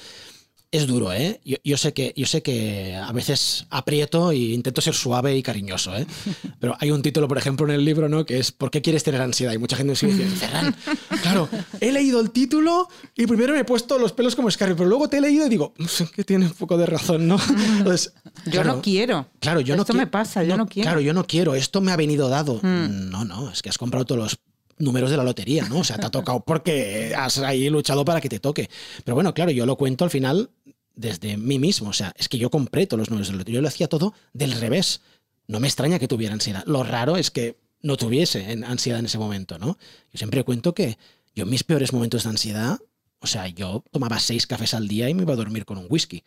[0.72, 1.40] Es duro, ¿eh?
[1.44, 5.42] Yo, yo sé que, yo sé que a veces aprieto e intento ser suave y
[5.42, 6.06] cariñoso, ¿eh?
[6.60, 8.26] Pero hay un título, por ejemplo, en el libro, ¿no?
[8.26, 9.52] Que es ¿Por qué quieres tener ansiedad?
[9.52, 10.74] Y mucha gente me dice, Ferran,
[11.22, 11.48] claro,
[11.80, 15.08] he leído el título y primero me he puesto los pelos como escarpio, pero luego
[15.08, 17.38] te he leído y digo, "Mm, que tiene un poco de razón, ¿no?
[17.78, 18.12] Entonces,
[18.46, 19.26] Yo claro, no quiero.
[19.40, 20.86] Claro, yo no Esto me pasa, yo no quiero.
[20.86, 22.56] Claro, yo no quiero, esto me ha venido dado.
[22.62, 23.10] Mm.
[23.10, 24.38] No, no, es que has comprado todos los
[24.78, 25.78] números de la lotería, ¿no?
[25.78, 28.68] O sea, te ha tocado porque has ahí luchado para que te toque.
[29.04, 30.50] Pero bueno, claro, yo lo cuento al final
[30.94, 31.90] desde mí mismo.
[31.90, 33.58] O sea, es que yo compré todos los números de la lotería.
[33.58, 35.00] Yo lo hacía todo del revés.
[35.48, 36.64] No me extraña que tuviera ansiedad.
[36.66, 39.78] Lo raro es que no tuviese ansiedad en ese momento, ¿no?
[40.12, 40.98] Yo siempre cuento que
[41.34, 42.78] yo en mis peores momentos de ansiedad,
[43.20, 45.86] o sea, yo tomaba seis cafés al día y me iba a dormir con un
[45.88, 46.24] whisky.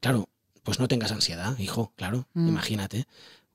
[0.00, 0.28] Claro,
[0.62, 2.48] pues no tengas ansiedad, hijo, claro, Mm.
[2.48, 3.06] imagínate.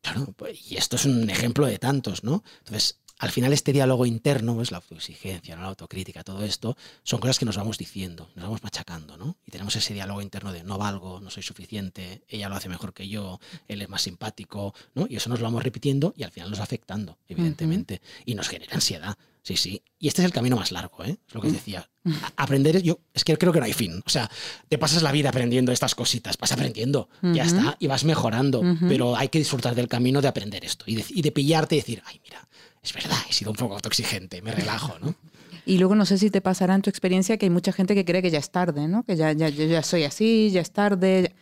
[0.01, 2.43] Claro, pues, y esto es un ejemplo de tantos, ¿no?
[2.59, 5.61] Entonces, al final este diálogo interno, es la autoexigencia, ¿no?
[5.61, 9.37] la autocrítica, todo esto, son cosas que nos vamos diciendo, nos vamos machacando, ¿no?
[9.47, 12.93] Y tenemos ese diálogo interno de no valgo, no soy suficiente, ella lo hace mejor
[12.93, 15.07] que yo, él es más simpático, ¿no?
[15.09, 18.49] Y eso nos lo vamos repitiendo y al final nos va afectando, evidentemente, y nos
[18.49, 19.17] genera ansiedad.
[19.41, 19.81] Sí, sí.
[19.99, 21.17] Y este es el camino más largo, ¿eh?
[21.27, 21.89] Es lo que os decía.
[22.37, 24.01] A- Aprender, yo, es que creo que no hay fin.
[24.05, 24.29] O sea,
[24.69, 28.61] te pasas la vida aprendiendo estas cositas, vas aprendiendo, ya está, y vas mejorando.
[28.87, 31.79] Pero hay que disfrutar del camino de aprender esto y de, y de pillarte y
[31.79, 32.47] decir, ay, mira,
[32.83, 35.15] es verdad, he sido un poco autoexigente, me relajo, ¿no?
[35.65, 38.03] Y luego no sé si te pasará en tu experiencia que hay mucha gente que
[38.03, 39.03] cree que ya es tarde, ¿no?
[39.03, 41.33] Que ya, ya, yo ya soy así, ya es tarde.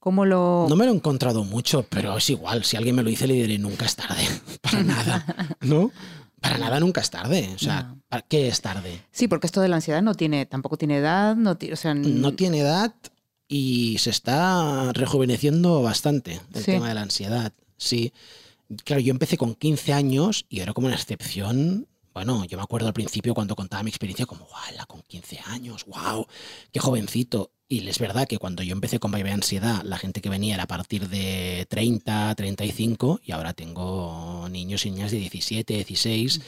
[0.00, 0.66] ¿Cómo lo...?
[0.68, 2.64] No me lo he encontrado mucho, pero es igual.
[2.64, 4.22] Si alguien me lo dice, le diré, nunca es tarde.
[4.62, 5.56] Para nada.
[5.60, 5.92] ¿No?
[6.40, 7.50] Para nada nunca es tarde.
[7.54, 8.00] O sea, No.
[8.08, 9.00] ¿para ¿qué es tarde?
[9.12, 11.94] Sí, porque esto de la ansiedad no tiene, tampoco tiene edad, no tiene, o sea,
[11.94, 12.92] no tiene edad
[13.46, 16.72] y se está rejuveneciendo bastante el Sí.
[16.72, 17.52] tema de la ansiedad.
[17.76, 18.12] Sí.
[18.84, 21.88] Claro, yo empecé con 15 años y era como una excepción.
[22.12, 24.86] Bueno, yo me acuerdo al principio cuando contaba mi experiencia como, ¡guau!
[24.86, 26.26] Con 15 años, wow,
[26.72, 27.52] qué jovencito.
[27.70, 30.64] Y es verdad que cuando yo empecé con Baby Ansiedad, la gente que venía era
[30.64, 36.40] a partir de 30, 35 y ahora tengo niños y niñas de 17, 16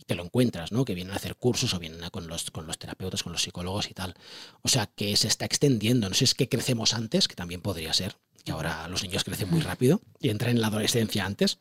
[0.00, 0.84] y te lo encuentras, ¿no?
[0.84, 3.42] Que vienen a hacer cursos o vienen a- con los, con los terapeutas, con los
[3.42, 4.14] psicólogos y tal.
[4.62, 6.08] O sea, que se está extendiendo.
[6.08, 9.24] No sé si es que crecemos antes, que también podría ser, que ahora los niños
[9.24, 11.58] crecen muy rápido y entran en la adolescencia antes,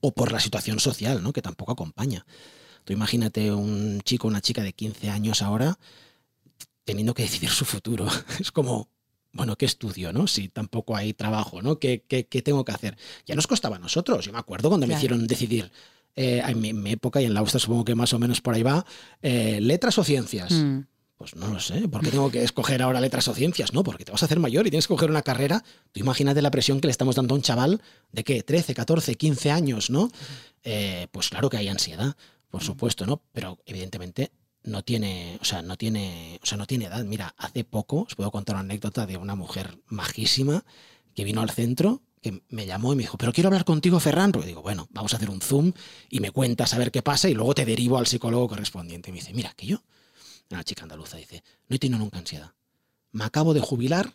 [0.00, 1.32] o por la situación social, ¿no?
[1.32, 2.26] Que tampoco acompaña.
[2.84, 5.78] Tú imagínate un chico o una chica de 15 años ahora
[6.84, 8.06] teniendo que decidir su futuro.
[8.40, 8.88] Es como,
[9.32, 10.26] bueno, ¿qué estudio, no?
[10.26, 11.78] Si tampoco hay trabajo, ¿no?
[11.78, 12.96] ¿Qué, qué, qué tengo que hacer?
[13.26, 14.24] Ya nos costaba a nosotros.
[14.24, 15.70] Yo me acuerdo cuando me hicieron decidir,
[16.16, 18.40] eh, en, mi, en mi época y en la USTA supongo que más o menos
[18.40, 18.84] por ahí va,
[19.22, 20.50] eh, letras o ciencias.
[20.50, 20.80] Mm.
[21.18, 23.72] Pues no lo sé, ¿por qué tengo que escoger ahora letras o ciencias?
[23.72, 25.64] No, porque te vas a hacer mayor y tienes que coger una carrera.
[25.90, 29.16] Tú imagínate la presión que le estamos dando a un chaval de qué, 13, 14,
[29.16, 30.12] 15 años, ¿no?
[30.62, 32.16] Eh, pues claro que hay ansiedad,
[32.50, 33.20] por supuesto, ¿no?
[33.32, 34.30] Pero evidentemente
[34.62, 37.04] no tiene, o sea, no tiene, o sea, no tiene edad.
[37.04, 40.64] Mira, hace poco os puedo contar una anécdota de una mujer majísima
[41.16, 44.30] que vino al centro, que me llamó y me dijo, pero quiero hablar contigo, Ferran.
[44.30, 45.72] Porque digo, bueno, vamos a hacer un zoom
[46.10, 49.10] y me cuentas a ver qué pasa y luego te derivo al psicólogo correspondiente.
[49.10, 49.82] Y me dice, mira, que yo,
[50.50, 52.52] una chica andaluza, dice, no he tenido nunca ansiedad.
[53.12, 54.12] Me acabo de jubilar.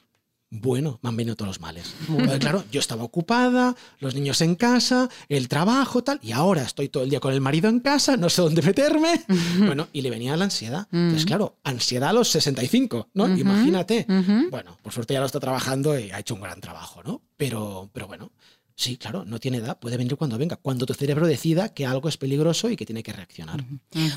[0.56, 1.96] Bueno, me han venido todos los males.
[2.08, 6.89] Porque, claro, yo estaba ocupada, los niños en casa, el trabajo, tal, y ahora estoy
[6.89, 9.26] todo el día con el marido en casa, no sé dónde meterme.
[9.58, 10.88] Bueno, y le venía la ansiedad.
[10.91, 11.28] Entonces, Mm.
[11.28, 13.24] claro, ansiedad a los 65, ¿no?
[13.24, 14.06] Ujú, Imagínate.
[14.08, 14.52] ujú.
[14.52, 17.24] Bueno, por suerte ya lo está trabajando y ha hecho un gran trabajo, ¿no?
[17.36, 18.32] Pero, pero bueno,
[18.75, 22.09] sí, claro, no tiene edad, puede venir cuando venga, cuando tu cerebro decida que algo
[22.09, 23.63] es peligroso y que tiene que reaccionar.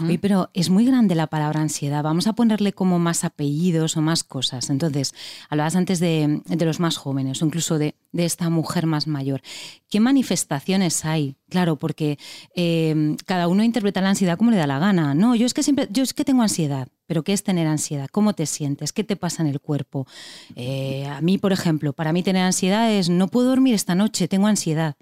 [0.03, 2.03] Oye, pero es muy grande la palabra ansiedad.
[2.03, 4.71] Vamos a ponerle como más apellidos o más cosas.
[4.71, 5.15] Entonces,
[5.49, 9.43] hablabas antes de, de los más jóvenes o incluso de, de esta mujer más mayor.
[9.89, 11.37] ¿Qué manifestaciones hay?
[11.49, 12.19] Claro, porque
[12.57, 15.15] eh, cada uno interpreta la ansiedad como le da la gana.
[15.15, 16.89] No, yo es que siempre, yo es que tengo ansiedad.
[17.07, 18.09] Pero ¿qué es tener ansiedad?
[18.11, 18.93] ¿Cómo te sientes?
[18.93, 20.09] ¿Qué te pasa en el cuerpo?
[20.57, 24.27] Eh, a mí, por ejemplo, para mí tener ansiedad es no puedo dormir esta noche,
[24.27, 24.97] tengo ansiedad.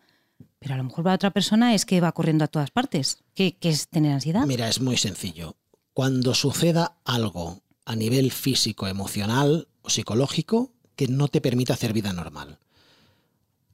[0.59, 3.25] Pero a lo mejor para otra persona es que va corriendo a todas partes.
[3.35, 4.47] ¿Qué, qué es tener ansiedad?
[4.47, 5.57] Mira, es muy sencillo.
[5.95, 12.13] Cuando suceda algo a nivel físico, emocional o psicológico que no te permita hacer vida
[12.13, 12.59] normal.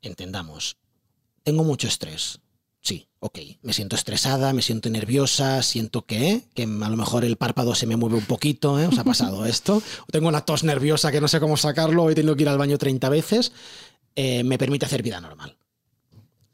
[0.03, 0.77] Entendamos,
[1.43, 2.41] tengo mucho estrés.
[2.83, 7.37] Sí, ok, me siento estresada, me siento nerviosa, siento que, que a lo mejor el
[7.37, 8.87] párpado se me mueve un poquito, ¿eh?
[8.87, 9.83] ¿Os ha pasado esto?
[10.11, 12.79] Tengo una tos nerviosa que no sé cómo sacarlo, he tenido que ir al baño
[12.79, 13.53] 30 veces,
[14.17, 15.57] eh, me permite hacer vida normal.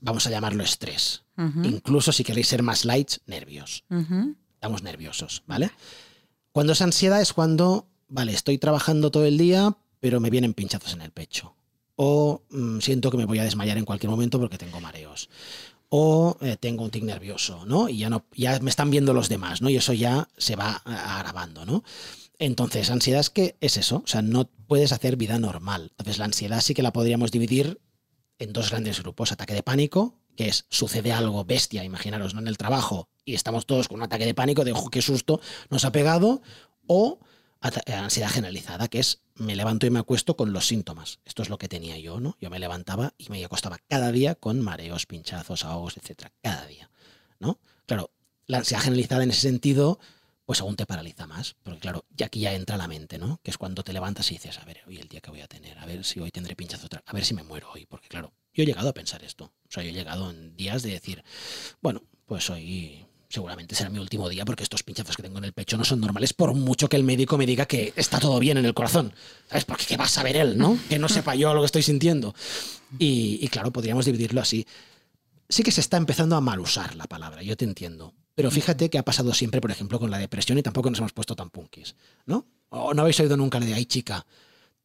[0.00, 1.22] Vamos a llamarlo estrés.
[1.64, 3.84] Incluso si queréis ser más light, nervios
[4.56, 5.70] estamos nerviosos, ¿vale?
[6.50, 10.94] Cuando es ansiedad es cuando, vale, estoy trabajando todo el día, pero me vienen pinchazos
[10.94, 11.54] en el pecho.
[11.94, 15.28] O mm, siento que me voy a desmayar en cualquier momento porque tengo mareos.
[15.88, 17.88] O eh, tengo un tic nervioso, ¿no?
[17.88, 19.70] Y ya, no, ya me están viendo los demás, ¿no?
[19.70, 21.84] Y eso ya se va eh, agravando, ¿no?
[22.38, 25.92] Entonces, ansiedad es que es eso, o sea, no puedes hacer vida normal.
[25.92, 27.80] Entonces, la ansiedad sí que la podríamos dividir
[28.38, 29.32] en dos grandes grupos.
[29.32, 32.40] Ataque de pánico, que es sucede algo bestia, imaginaros, ¿no?
[32.40, 35.40] En el trabajo y estamos todos con un ataque de pánico de "Ojo, qué susto
[35.70, 36.42] nos ha pegado.
[36.86, 37.20] O
[37.86, 41.20] eh, ansiedad generalizada, que es me levanto y me acuesto con los síntomas.
[41.24, 42.36] Esto es lo que tenía yo, ¿no?
[42.40, 46.32] Yo me levantaba y me acostaba cada día con mareos, pinchazos, ahogos, etcétera.
[46.42, 46.90] Cada día,
[47.38, 47.58] ¿no?
[47.86, 48.10] Claro,
[48.46, 49.98] la ansiedad generalizada en ese sentido,
[50.44, 51.56] pues aún te paraliza más.
[51.62, 53.40] Porque claro, ya aquí ya entra la mente, ¿no?
[53.42, 55.48] Que es cuando te levantas y dices, a ver, hoy el día que voy a
[55.48, 57.86] tener, a ver si hoy tendré pinchazo a ver si me muero hoy.
[57.86, 59.44] Porque claro, Yo he llegado a pensar esto.
[59.44, 61.22] O sea, yo he llegado en días de decir,
[61.82, 65.52] bueno, pues hoy seguramente será mi último día porque estos pinchazos que tengo en el
[65.52, 68.58] pecho no son normales por mucho que el médico me diga que está todo bien
[68.58, 69.12] en el corazón.
[69.48, 69.64] ¿Sabes?
[69.64, 70.78] Porque qué va a saber él, ¿no?
[70.88, 72.34] Que no sepa yo lo que estoy sintiendo.
[72.98, 74.66] Y, claro, podríamos dividirlo así.
[75.48, 78.14] Sí que se está empezando a mal usar la palabra, yo te entiendo.
[78.34, 81.12] Pero fíjate que ha pasado siempre, por ejemplo, con la depresión y tampoco nos hemos
[81.12, 81.94] puesto tan punkis,
[82.26, 82.46] ¿no?
[82.68, 84.26] O no habéis oído nunca la de, ay chica,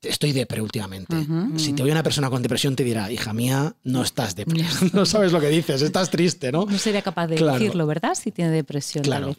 [0.01, 1.15] estoy depre últimamente.
[1.57, 4.63] Si te oye una persona con depresión te dirá, hija mía, no estás depre.
[4.93, 6.65] no sabes lo que dices, estás triste, ¿no?
[6.65, 8.15] No sería capaz de decirlo, ¿verdad?
[8.15, 9.03] Si tiene depresión.
[9.03, 9.35] Claro.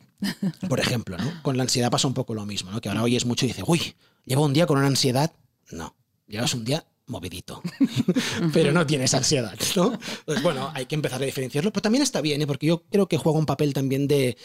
[0.68, 1.42] Por ejemplo, ¿no?
[1.42, 2.80] Con la ansiedad pasa un poco lo mismo, ¿no?
[2.80, 3.94] Que ahora oyes mucho y dices, uy,
[4.24, 5.32] llevo un día con una ansiedad.
[5.70, 5.94] No,
[6.26, 7.60] llevas un día movidito,
[8.52, 9.98] pero no tienes ansiedad, ¿no?
[10.24, 12.46] Pues bueno, hay que empezar a diferenciarlo, pero también está bien, ¿eh?
[12.46, 14.36] porque yo creo que juega un papel también de,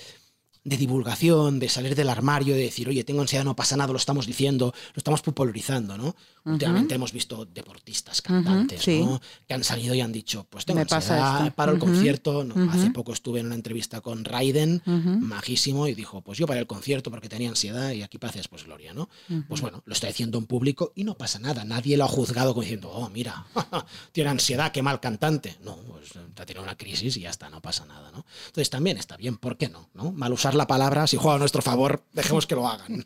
[0.67, 3.97] de divulgación, de salir del armario, de decir, oye, tengo ansiedad, no pasa nada, lo
[3.97, 6.13] estamos diciendo, lo estamos popularizando, ¿no?
[6.43, 9.21] Últimamente hemos visto deportistas, cantantes, ¿no?
[9.47, 12.43] Que han salido y han dicho, pues tengo Me ansiedad, paro el concierto.
[12.43, 16.59] No, Hace poco estuve en una entrevista con Raiden, majísimo, y dijo, pues yo paré
[16.59, 19.09] el concierto porque tenía ansiedad y aquí pases, pues gloria, ¿no?
[19.47, 21.63] Pues bueno, lo está diciendo en público y no pasa nada.
[21.63, 23.45] Nadie lo ha juzgado como diciendo, oh, mira,
[24.11, 25.57] tiene ansiedad, qué mal cantante.
[25.63, 28.25] No, pues ha tenido una crisis y ya está, no pasa nada, ¿no?
[28.47, 29.89] Entonces también está bien, ¿por qué no?
[29.93, 30.11] ¿no?
[30.11, 33.05] Mal usar la palabra, si juega a nuestro favor, dejemos que lo hagan.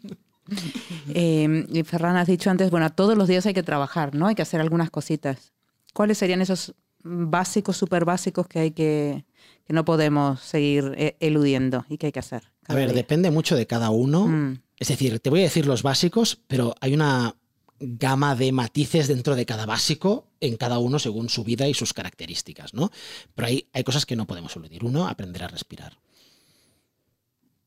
[1.13, 4.27] Eh, Ferran, has dicho antes, bueno, todos los días hay que trabajar, ¿no?
[4.27, 5.53] Hay que hacer algunas cositas.
[5.93, 9.23] ¿Cuáles serían esos básicos, súper básicos que hay que,
[9.65, 12.51] que no podemos seguir eh, eludiendo y que hay que hacer?
[12.67, 12.95] A ver, día?
[12.95, 14.27] depende mucho de cada uno.
[14.27, 14.61] Mm.
[14.77, 17.35] Es decir, te voy a decir los básicos, pero hay una
[17.79, 21.93] gama de matices dentro de cada básico en cada uno según su vida y sus
[21.93, 22.91] características, ¿no?
[23.35, 24.83] Pero hay, hay cosas que no podemos eludir.
[24.83, 25.97] Uno, aprender a respirar.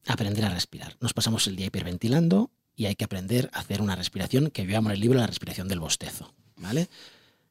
[0.07, 0.97] Aprender a respirar.
[1.01, 4.71] Nos pasamos el día hiperventilando y hay que aprender a hacer una respiración que yo
[4.71, 6.89] llamo en el libro la respiración del bostezo, ¿vale?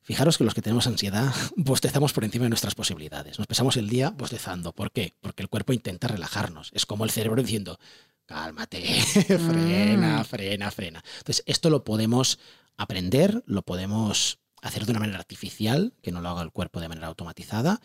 [0.02, 3.40] Fijaros que los que tenemos ansiedad bostezamos por encima de nuestras posibilidades.
[3.40, 4.74] Nos pasamos el día bostezando.
[4.74, 5.16] ¿Por qué?
[5.22, 6.72] Porque el cuerpo intenta relajarnos.
[6.74, 7.80] Es como el cerebro diciendo,
[8.26, 8.82] cálmate,
[9.26, 11.04] frena, frena, frena.
[11.20, 12.38] Entonces, esto lo podemos
[12.76, 16.90] aprender, lo podemos hacer de una manera artificial, que no lo haga el cuerpo de
[16.90, 17.82] manera automatizada,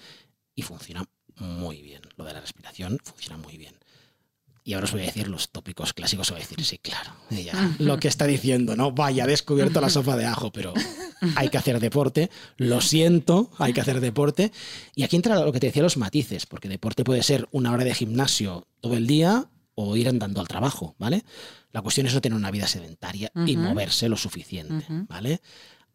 [0.54, 1.04] y funciona
[1.36, 2.02] muy bien.
[2.16, 3.77] Lo de la respiración funciona muy bien.
[4.68, 6.28] Y ahora os voy a decir los tópicos clásicos.
[6.28, 8.92] Os voy a decir, sí, claro, ella, lo que está diciendo, ¿no?
[8.92, 10.74] Vaya, ha descubierto la sopa de ajo, pero
[11.36, 12.28] hay que hacer deporte.
[12.58, 14.52] Lo siento, hay que hacer deporte.
[14.94, 17.82] Y aquí entra lo que te decía, los matices, porque deporte puede ser una hora
[17.82, 21.24] de gimnasio todo el día o ir andando al trabajo, ¿vale?
[21.72, 24.84] La cuestión es no tener una vida sedentaria y moverse lo suficiente.
[25.08, 25.40] ¿vale?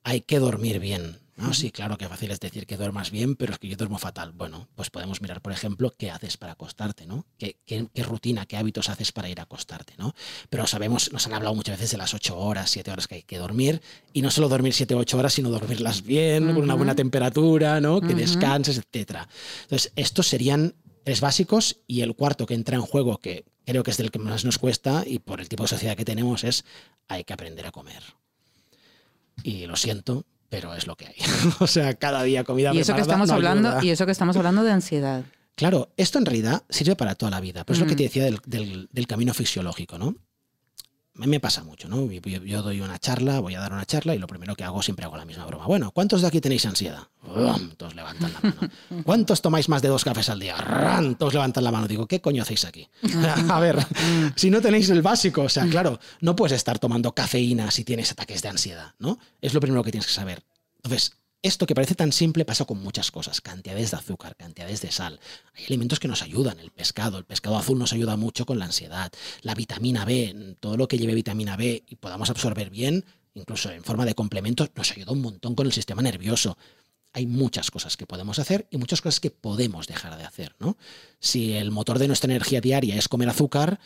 [0.01, 1.19] Hay que dormir bien.
[1.35, 1.53] ¿No?
[1.53, 4.31] Sí, claro que fácil es decir que duermas bien, pero es que yo duermo fatal.
[4.33, 7.25] Bueno, pues podemos mirar, por ejemplo, qué haces para acostarte, ¿no?
[7.37, 10.13] ¿Qué, qué, qué rutina, qué hábitos haces para ir a acostarte, ¿no?
[10.49, 13.23] Pero sabemos, nos han hablado muchas veces de las ocho horas, siete horas que hay
[13.23, 13.81] que dormir,
[14.13, 17.81] y no solo dormir siete o ocho horas, sino dormirlas bien, con una buena temperatura,
[17.81, 17.99] ¿no?
[17.99, 19.27] Que descanses, etcétera.
[19.63, 23.91] Entonces, estos serían tres básicos y el cuarto que entra en juego, que creo que
[23.91, 26.65] es del que más nos cuesta y por el tipo de sociedad que tenemos, es
[27.07, 28.03] hay que aprender a comer.
[29.43, 31.15] Y lo siento, pero es lo que hay.
[31.59, 33.83] o sea, cada día comida Y eso que estamos no hablando, ayuda.
[33.83, 35.23] y eso que estamos hablando de ansiedad.
[35.55, 37.97] Claro, esto en realidad sirve para toda la vida, pero es lo que Mm.
[37.97, 40.15] te decía del, del- del camino fisiológico, ¿no?
[41.15, 42.09] A mí me pasa mucho, ¿no?
[42.11, 45.05] Yo, doy una charla, voy a dar una charla y lo primero que hago siempre
[45.05, 45.67] hago la misma broma.
[45.67, 47.07] Bueno, ¿cuántos de aquí tenéis ansiedad?
[47.21, 47.75] ¡Bum!
[47.77, 49.03] Todos levantan la mano.
[49.03, 50.57] ¿Cuántos tomáis más de dos cafés al día?
[50.57, 51.15] ¡Ran!
[51.15, 51.87] Todos levantan la mano.
[51.87, 52.89] Digo, ¿qué coño hacéis aquí?
[53.49, 53.85] a ver,
[54.35, 58.11] si no tenéis el básico, o sea, claro, no puedes estar tomando cafeína si tienes
[58.11, 59.19] ataques de ansiedad, ¿no?
[59.39, 60.43] Es lo primero que tienes que saber.
[60.77, 64.91] Entonces, esto que parece tan simple pasa con muchas cosas, cantidades de azúcar, cantidades de
[64.91, 65.19] sal.
[65.53, 68.65] Hay alimentos que nos ayudan, el pescado, el pescado azul nos ayuda mucho con la
[68.65, 73.03] ansiedad, la vitamina B, todo lo que lleve vitamina B y podamos absorber bien,
[73.33, 76.57] incluso en forma de complementos, nos ayuda un montón con el sistema nervioso.
[77.11, 80.77] Hay muchas cosas que podemos hacer y muchas cosas que podemos dejar de hacer, ¿no?
[81.19, 83.81] Si el motor de nuestra energía diaria es comer azúcar,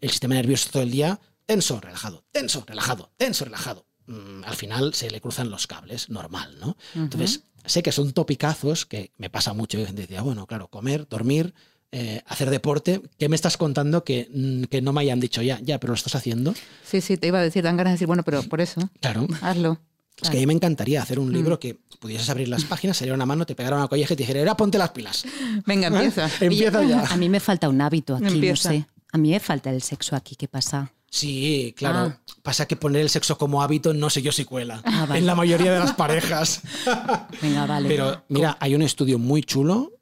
[0.00, 3.89] el sistema nervioso todo el día, tenso, relajado, tenso, relajado, tenso, relajado.
[4.10, 6.76] Mm, al final se le cruzan los cables, normal, ¿no?
[6.96, 9.78] Entonces, sé que son topicazos que me pasa mucho.
[9.78, 11.54] Y gente decía, bueno, claro, comer, dormir,
[11.92, 13.02] eh, hacer deporte.
[13.18, 15.60] ¿Qué me estás contando que, mm, que no me hayan dicho ya?
[15.62, 16.54] Ya, pero lo estás haciendo.
[16.84, 19.28] Sí, sí, te iba a decir, dan ganas de decir, bueno, pero por eso, Claro.
[19.42, 19.80] hazlo.
[20.20, 23.14] Es que a mí me encantaría hacer un libro que pudieses abrir las páginas, salir
[23.14, 25.24] una mano, te pegara una colleja y te dijera, era ponte las pilas.
[25.64, 26.28] Venga, empieza.
[26.40, 27.06] Empieza ya.
[27.06, 28.70] A mí me falta un hábito aquí, Empieza.
[28.72, 28.86] no sé.
[29.12, 30.92] A mí me falta el sexo aquí, ¿qué pasa?
[31.10, 31.98] Sí, claro.
[31.98, 32.20] Ah.
[32.42, 34.80] Pasa que poner el sexo como hábito no sé yo si cuela.
[34.84, 35.18] Ah, vale.
[35.18, 36.62] En la mayoría de las parejas.
[37.42, 37.88] Venga, vale.
[37.88, 39.92] Pero mira, hay un estudio muy chulo.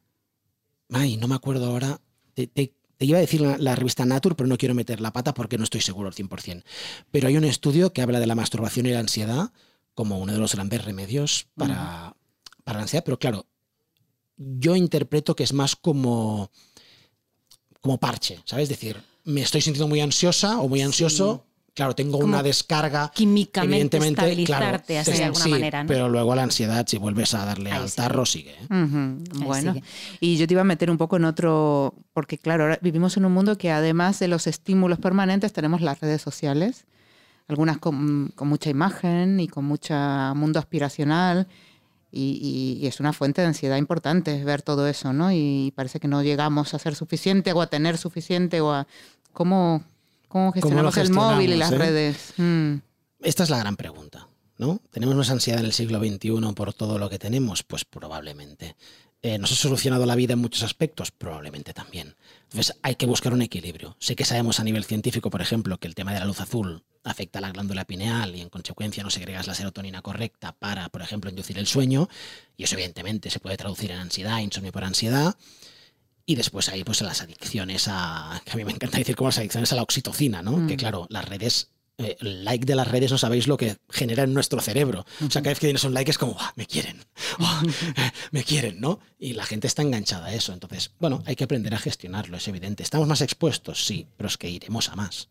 [0.92, 2.01] Ay, no me acuerdo ahora.
[2.35, 5.12] Te, te- te iba a decir la, la revista Nature, pero no quiero meter la
[5.12, 6.62] pata porque no estoy seguro al 100%.
[7.11, 9.51] Pero hay un estudio que habla de la masturbación y la ansiedad
[9.94, 12.14] como uno de los grandes remedios para,
[12.64, 13.47] para la ansiedad, pero claro,
[14.37, 16.51] yo interpreto que es más como,
[17.81, 18.64] como parche, ¿sabes?
[18.64, 21.45] Es decir, me estoy sintiendo muy ansiosa o muy ansioso.
[21.75, 23.12] Claro, tengo una descarga.
[23.14, 25.87] Químicamente evidentemente, claro, así de te- alguna sí, manera, ¿no?
[25.87, 27.97] Pero luego la ansiedad, si vuelves a darle Ahí al sigue.
[28.03, 28.51] tarro, sigue.
[28.51, 28.64] ¿eh?
[28.64, 29.85] Ujú, Ahí Bueno, sigue.
[30.19, 33.27] y yo te iba a meter un poco en otro, porque claro, ahora vivimos en
[33.27, 36.85] un mundo que además de los estímulos permanentes tenemos las redes sociales,
[37.47, 39.95] algunas con, con mucha imagen y con mucho
[40.35, 41.47] mundo aspiracional,
[42.11, 42.41] y,
[42.81, 45.31] y- y es una fuente de ansiedad importante ver todo eso, ¿no?
[45.31, 48.87] Y parece que no llegamos a ser suficiente o a tener suficiente o a
[49.33, 49.85] cómo,
[50.29, 52.35] cómo gestionamos el móvil y las gestionamos, redes.
[52.37, 52.75] Mm.
[53.21, 54.81] Esta es la gran pregunta, ¿no?
[54.91, 57.62] ¿Tenemos más ansiedad en el siglo XXI por todo lo que tenemos?
[57.62, 58.77] Pues probablemente.
[59.21, 61.11] Eh, ¿Nos ha solucionado la vida en muchos aspectos?
[61.11, 62.14] Probablemente también.
[62.45, 63.97] Entonces hay que buscar un equilibrio.
[63.99, 66.85] Sé que sabemos a nivel científico, por ejemplo, que el tema de la luz azul
[67.03, 71.03] afecta a la glándula pineal y en consecuencia no segregas la serotonina correcta para, por
[71.03, 72.09] ejemplo, inducir el sueño.
[72.57, 75.35] Y eso evidentemente se puede traducir en ansiedad, insomnio por ansiedad.
[76.31, 79.38] Y después ahí pues las adicciones a, que a mí me encanta decir como las
[79.38, 80.59] adicciones a la oxitocina, ¿no?
[80.59, 80.67] Mm.
[80.67, 84.25] Que claro, las redes, eh, el like de las redes no sabéis lo que genera
[84.25, 85.07] en nuestro cerebro.
[85.27, 87.03] O sea, cada vez que tienes un like es como, "Buah, me quieren, eh,
[88.31, 89.01] me quieren, ¿no?
[89.19, 90.53] Y la gente está enganchada a eso.
[90.53, 92.83] Entonces, bueno, hay que aprender a gestionarlo, es evidente.
[92.83, 93.87] ¿Estamos más expuestos?
[93.87, 95.31] Sí, pero es que iremos a más.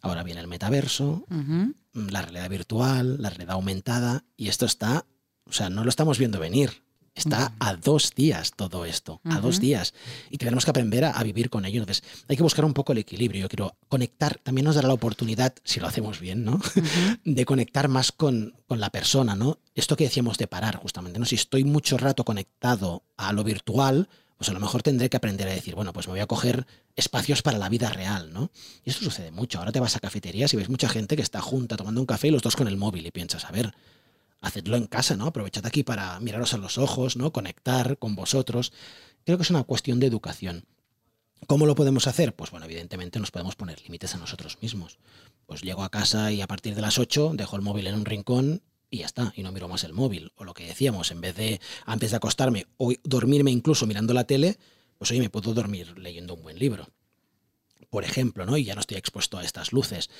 [0.00, 1.74] Ahora viene el metaverso, Ujú.
[1.92, 5.04] la realidad virtual, la realidad aumentada, y esto está,
[5.44, 6.87] o sea, no lo estamos viendo venir.
[7.14, 9.94] Está a dos días todo esto, a dos días.
[10.30, 11.80] Y tenemos que aprender a, a vivir con ello.
[11.80, 13.42] Entonces, hay que buscar un poco el equilibrio.
[13.42, 16.60] Yo quiero conectar, también nos dará la oportunidad, si lo hacemos bien, ¿no?
[17.24, 19.58] de conectar más con, con la persona, ¿no?
[19.74, 21.24] Esto que decíamos de parar, justamente, ¿no?
[21.24, 25.48] Si estoy mucho rato conectado a lo virtual, pues a lo mejor tendré que aprender
[25.48, 28.52] a decir, bueno, pues me voy a coger espacios para la vida real, ¿no?
[28.84, 29.58] Y esto sucede mucho.
[29.58, 32.28] Ahora te vas a cafeterías y ves mucha gente que está junta tomando un café
[32.28, 33.74] y los dos con el móvil y piensas, a ver,
[34.40, 35.26] hacedlo en casa, ¿no?
[35.26, 37.32] Aprovechad aquí para miraros a los ojos, ¿no?
[37.32, 38.72] Conectar con vosotros.
[39.24, 40.64] Creo que es una cuestión de educación.
[41.46, 42.34] ¿Cómo lo podemos hacer?
[42.34, 44.98] Pues bueno, evidentemente nos podemos poner límites a nosotros mismos.
[45.46, 48.04] Pues llego a casa y a partir de las 8 dejo el móvil en un
[48.04, 50.32] rincón y ya está, y no miro más el móvil.
[50.36, 54.24] O lo que decíamos, en vez de antes de acostarme o dormirme incluso mirando la
[54.24, 54.58] tele,
[54.98, 56.88] pues oye, me puedo dormir leyendo un buen libro.
[57.90, 58.56] Por ejemplo, ¿no?
[58.56, 60.10] Y ya no estoy expuesto a estas luces.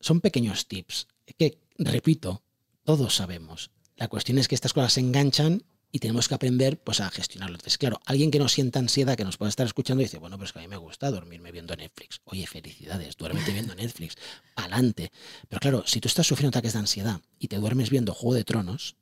[0.00, 2.42] Son pequeños tips que, repito,
[2.88, 3.70] todos sabemos.
[3.96, 7.56] La cuestión es que estas cosas se enganchan y tenemos que aprender pues, a gestionarlo.
[7.56, 10.46] Entonces, claro, alguien que no sienta ansiedad, que nos pueda estar escuchando, dice, bueno, pero
[10.46, 12.22] es que a mí me gusta dormirme viendo Netflix.
[12.24, 14.14] Oye, felicidades, duérmete viendo Netflix.
[14.56, 15.12] Adelante.
[15.50, 18.44] Pero claro, si tú estás sufriendo ataques de ansiedad y te duermes viendo Juego de
[18.44, 18.96] Tronos,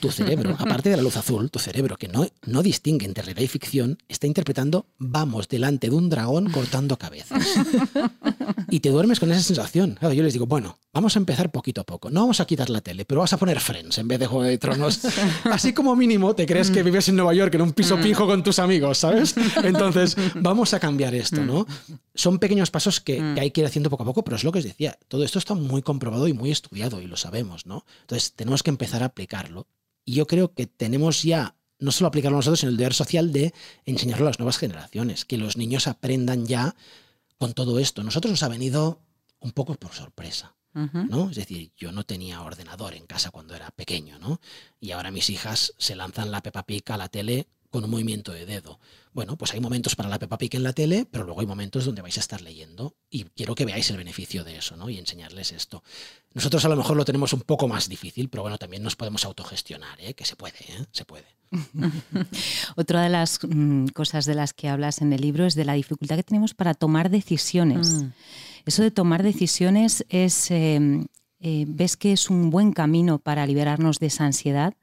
[0.00, 3.44] tu cerebro, aparte de la luz azul, tu cerebro, que no, no distingue entre realidad
[3.44, 7.44] y ficción, está interpretando, vamos delante de un dragón cortando cabezas.
[8.68, 9.96] Y te duermes con esa sensación.
[9.98, 12.10] Claro, yo les digo, bueno, vamos a empezar poquito a poco.
[12.10, 14.44] No vamos a quitar la tele, pero vas a poner Friends en vez de Juego
[14.44, 15.00] de Tronos.
[15.44, 18.42] Así como mínimo te crees que vives en Nueva York en un piso pijo con
[18.42, 19.34] tus amigos, ¿sabes?
[19.62, 21.66] Entonces, vamos a cambiar esto, ¿no?
[22.14, 24.52] Son pequeños pasos que, que hay que ir haciendo poco a poco, pero es lo
[24.52, 24.98] que os decía.
[25.08, 27.84] Todo esto está muy comprobado y muy estudiado y lo sabemos, ¿no?
[28.02, 29.66] Entonces, tenemos que empezar a aplicarlo.
[30.04, 33.52] Y yo creo que tenemos ya no solo aplicarlo nosotros, sino el deber social de
[33.84, 36.74] enseñarlo a las nuevas generaciones, que los niños aprendan ya
[37.38, 38.02] con todo esto.
[38.02, 39.00] Nosotros nos ha venido
[39.40, 40.54] un poco por sorpresa.
[40.74, 41.30] ¿no?
[41.30, 44.42] Es decir, yo no tenía ordenador en casa cuando era pequeño, ¿no?
[44.78, 48.32] Y ahora mis hijas se lanzan la Peppa Pig a la tele con un movimiento
[48.32, 48.78] de dedo.
[49.12, 51.84] Bueno, pues hay momentos para la Peppa Pig en la tele, pero luego hay momentos
[51.86, 54.90] donde vais a estar leyendo y quiero que veáis el beneficio de eso, ¿no?
[54.90, 55.82] Y enseñarles esto.
[56.34, 59.24] Nosotros a lo mejor lo tenemos un poco más difícil, pero bueno, también nos podemos
[59.24, 60.12] autogestionar, ¿eh?
[60.12, 60.84] Que se puede, ¿eh?
[60.92, 61.24] Se puede.
[62.76, 65.74] Otra de las mm, cosas de las que hablas en el libro es de la
[65.74, 67.88] dificultad que tenemos para tomar decisiones.
[67.88, 68.12] Mm.
[68.66, 71.06] Eso de tomar decisiones es, eh,
[71.40, 74.74] eh, ves que es un buen camino para liberarnos de esa ansiedad.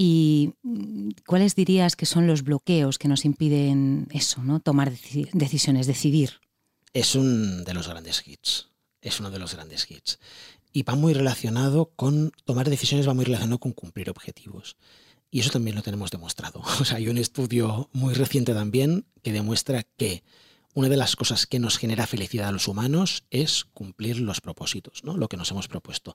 [0.00, 4.60] ¿Y mm, cuáles dirías que son los bloqueos que nos impiden eso, ¿no?
[4.60, 6.30] tomar deci- decisiones, decidir?
[6.94, 8.68] es un de los grandes hits.
[9.02, 10.18] Es uno de los grandes hits.
[10.72, 14.76] Y va muy relacionado con tomar decisiones, va muy relacionado con cumplir objetivos.
[15.30, 16.62] Y eso también lo tenemos demostrado.
[16.80, 20.22] O sea, hay un estudio muy reciente también que demuestra que
[20.74, 25.02] una de las cosas que nos genera felicidad a los humanos es cumplir los propósitos,
[25.02, 25.16] ¿no?
[25.16, 26.14] Lo que nos hemos propuesto.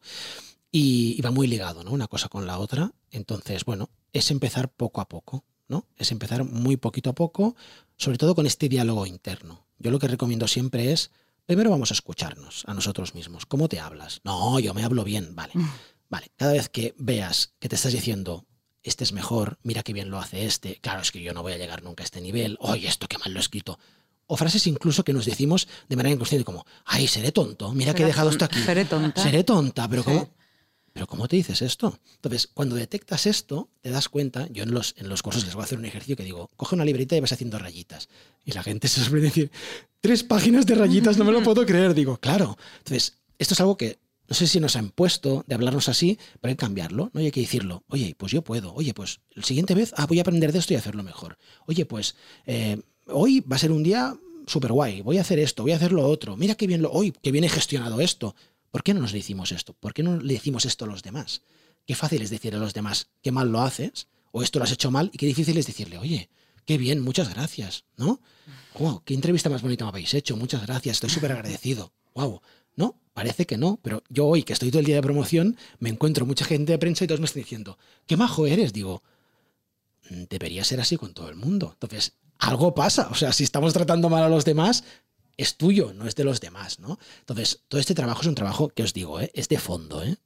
[0.74, 1.92] Y, y va muy ligado, ¿no?
[1.92, 2.92] Una cosa con la otra.
[3.12, 5.86] Entonces, bueno, es empezar poco a poco, ¿no?
[5.98, 7.56] Es empezar muy poquito a poco,
[7.96, 9.68] sobre todo con este diálogo interno.
[9.78, 11.12] Yo lo que recomiendo siempre es,
[11.46, 13.46] primero vamos a escucharnos a nosotros mismos.
[13.46, 14.20] ¿Cómo te hablas?
[14.24, 15.54] No, yo me hablo bien, vale.
[16.10, 18.46] Vale, cada vez que veas que te estás diciendo,
[18.82, 21.54] este es mejor, mira qué bien lo hace este, claro, es que yo no voy
[21.54, 23.78] a llegar nunca a este nivel, oye, esto qué mal lo he escrito.
[24.26, 28.04] O frases incluso que nos decimos de manera inconsciente como, ay, seré tonto, mira que
[28.04, 28.60] he dejado esto aquí.
[28.60, 29.22] seré tonta.
[29.22, 30.10] Seré tonta, pero Sí.
[30.10, 30.30] ¿cómo?
[30.94, 32.00] Pero ¿cómo te dices esto?
[32.16, 35.62] Entonces, cuando detectas esto, te das cuenta, yo en los, en los cursos les voy
[35.62, 38.10] a hacer un ejercicio que digo, coge una libreta y vas haciendo rayitas.
[38.46, 39.52] Y la gente se sorprende decir,
[40.00, 41.96] tres páginas de rayitas, no me lo puedo creer.
[41.96, 42.58] Digo, claro.
[42.78, 46.50] Entonces, esto es algo que no sé si nos han puesto de hablarnos así, pero
[46.50, 47.20] hay que cambiarlo, ¿no?
[47.20, 50.22] hay que decirlo, oye, pues yo puedo, oye, pues el siguiente vez, ah, voy a
[50.22, 51.38] aprender de esto y hacerlo mejor.
[51.66, 52.16] Oye, pues
[52.46, 54.16] eh, hoy va a ser un día
[54.48, 56.92] súper guay, voy a hacer esto, voy a hacer lo otro, mira qué bien lo,
[56.92, 58.36] hoy, qué bien he gestionado esto.
[58.74, 59.74] ¿Por qué no nos decimos esto?
[59.74, 61.44] ¿Por qué no le decimos esto a los demás?
[61.86, 64.72] Qué fácil es decir a los demás qué mal lo haces, o esto lo has
[64.72, 66.32] hecho mal, y qué difícil es decirle, oye,
[66.66, 68.20] qué bien, muchas gracias, ¿no?
[68.80, 71.94] Wow, qué entrevista más bonita me habéis hecho, muchas gracias, estoy súper agradecido.
[72.16, 72.42] Wow,
[72.76, 75.90] no, parece que no, pero yo hoy que estoy todo el día de promoción, me
[75.90, 79.04] encuentro mucha gente de prensa y todos me están diciendo, qué majo eres, digo,
[80.10, 81.70] debería ser así con todo el mundo.
[81.74, 84.84] Entonces, algo pasa, o sea, si estamos tratando mal a los demás,
[85.38, 87.00] es tuyo, no es de los demás, ¿no?
[87.20, 89.32] Entonces, todo este trabajo es un trabajo que os digo, ¿eh?
[89.34, 90.18] es de fondo, ¿eh?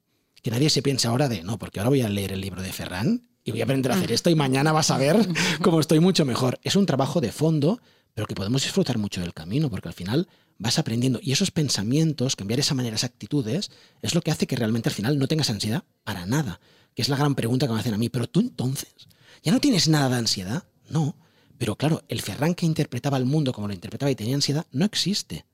[0.42, 2.72] Que nadie se piense ahora de, no, porque ahora voy a leer el libro de
[2.72, 5.28] Ferran y voy a aprender a hacer esto y mañana vas a ver
[5.62, 6.60] cómo estoy mucho mejor.
[6.64, 7.82] Es un trabajo de fondo,
[8.14, 10.28] pero que podemos disfrutar mucho del camino, porque al final
[10.58, 11.20] vas aprendiendo.
[11.22, 14.96] Y esos pensamientos, cambiar esa manera, esas actitudes, es lo que hace que realmente al
[14.96, 16.60] final no tengas ansiedad para nada.
[16.96, 18.10] Que es la gran pregunta que me hacen a mí.
[18.10, 19.08] Pero tú entonces,
[19.44, 20.64] ¿ya no tienes nada de ansiedad?
[20.90, 21.16] No.
[21.58, 24.86] Pero claro, el Ferran que interpretaba el mundo como lo interpretaba y tenía ansiedad, no
[24.86, 25.46] existe.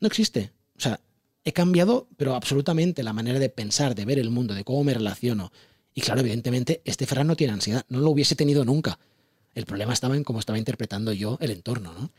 [0.00, 0.52] No existe.
[0.76, 1.00] O sea,
[1.44, 4.94] he cambiado, pero absolutamente la manera de pensar, de ver el mundo, de cómo me
[4.94, 5.52] relaciono.
[5.94, 8.98] Y claro, evidentemente, este Ferran no tiene ansiedad, no lo hubiese tenido nunca.
[9.54, 12.10] El problema estaba en cómo estaba interpretando yo el entorno, ¿no?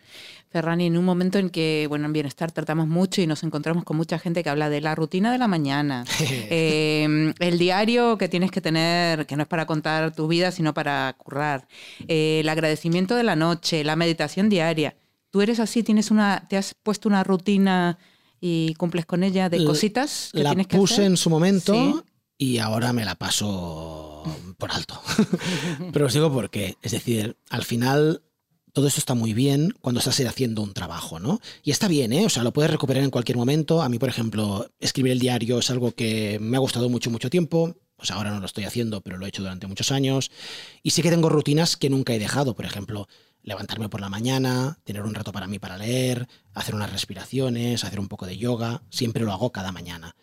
[0.49, 3.97] Ferrani, en un momento en que, bueno, en Bienestar tratamos mucho y nos encontramos con
[3.97, 8.51] mucha gente que habla de la rutina de la mañana, eh, el diario que tienes
[8.51, 11.67] que tener, que no es para contar tu vida, sino para currar,
[12.07, 14.95] eh, el agradecimiento de la noche, la meditación diaria.
[15.29, 15.83] ¿Tú eres así?
[15.83, 17.97] ¿Tienes una, ¿Te has puesto una rutina
[18.39, 22.05] y cumples con ella de cositas que la tienes que puse en su momento
[22.37, 24.23] y ahora me la paso
[24.57, 25.01] por alto.
[25.93, 26.77] Pero os digo por qué.
[26.81, 28.23] Es decir, al final
[28.75, 31.39] todo esto está muy bien cuando estás haciendo un trabajo, ¿no?
[31.63, 32.25] Y está bien, ¿eh?
[32.25, 33.81] O sea, lo puedes recuperar en cualquier momento.
[33.81, 37.29] A mí, por ejemplo, escribir el diario es algo que me ha gustado mucho, mucho
[37.29, 37.77] tiempo.
[37.95, 40.29] Pues ahora no lo estoy haciendo, pero lo he hecho durante muchos años.
[40.83, 42.53] Y sí que tengo rutinas que nunca he dejado.
[42.53, 43.07] Por ejemplo,
[43.43, 48.01] levantarme por la mañana, tener un rato para mí para leer, hacer unas respiraciones, hacer
[48.01, 48.83] un poco de yoga.
[48.89, 50.17] Siempre lo hago cada mañana.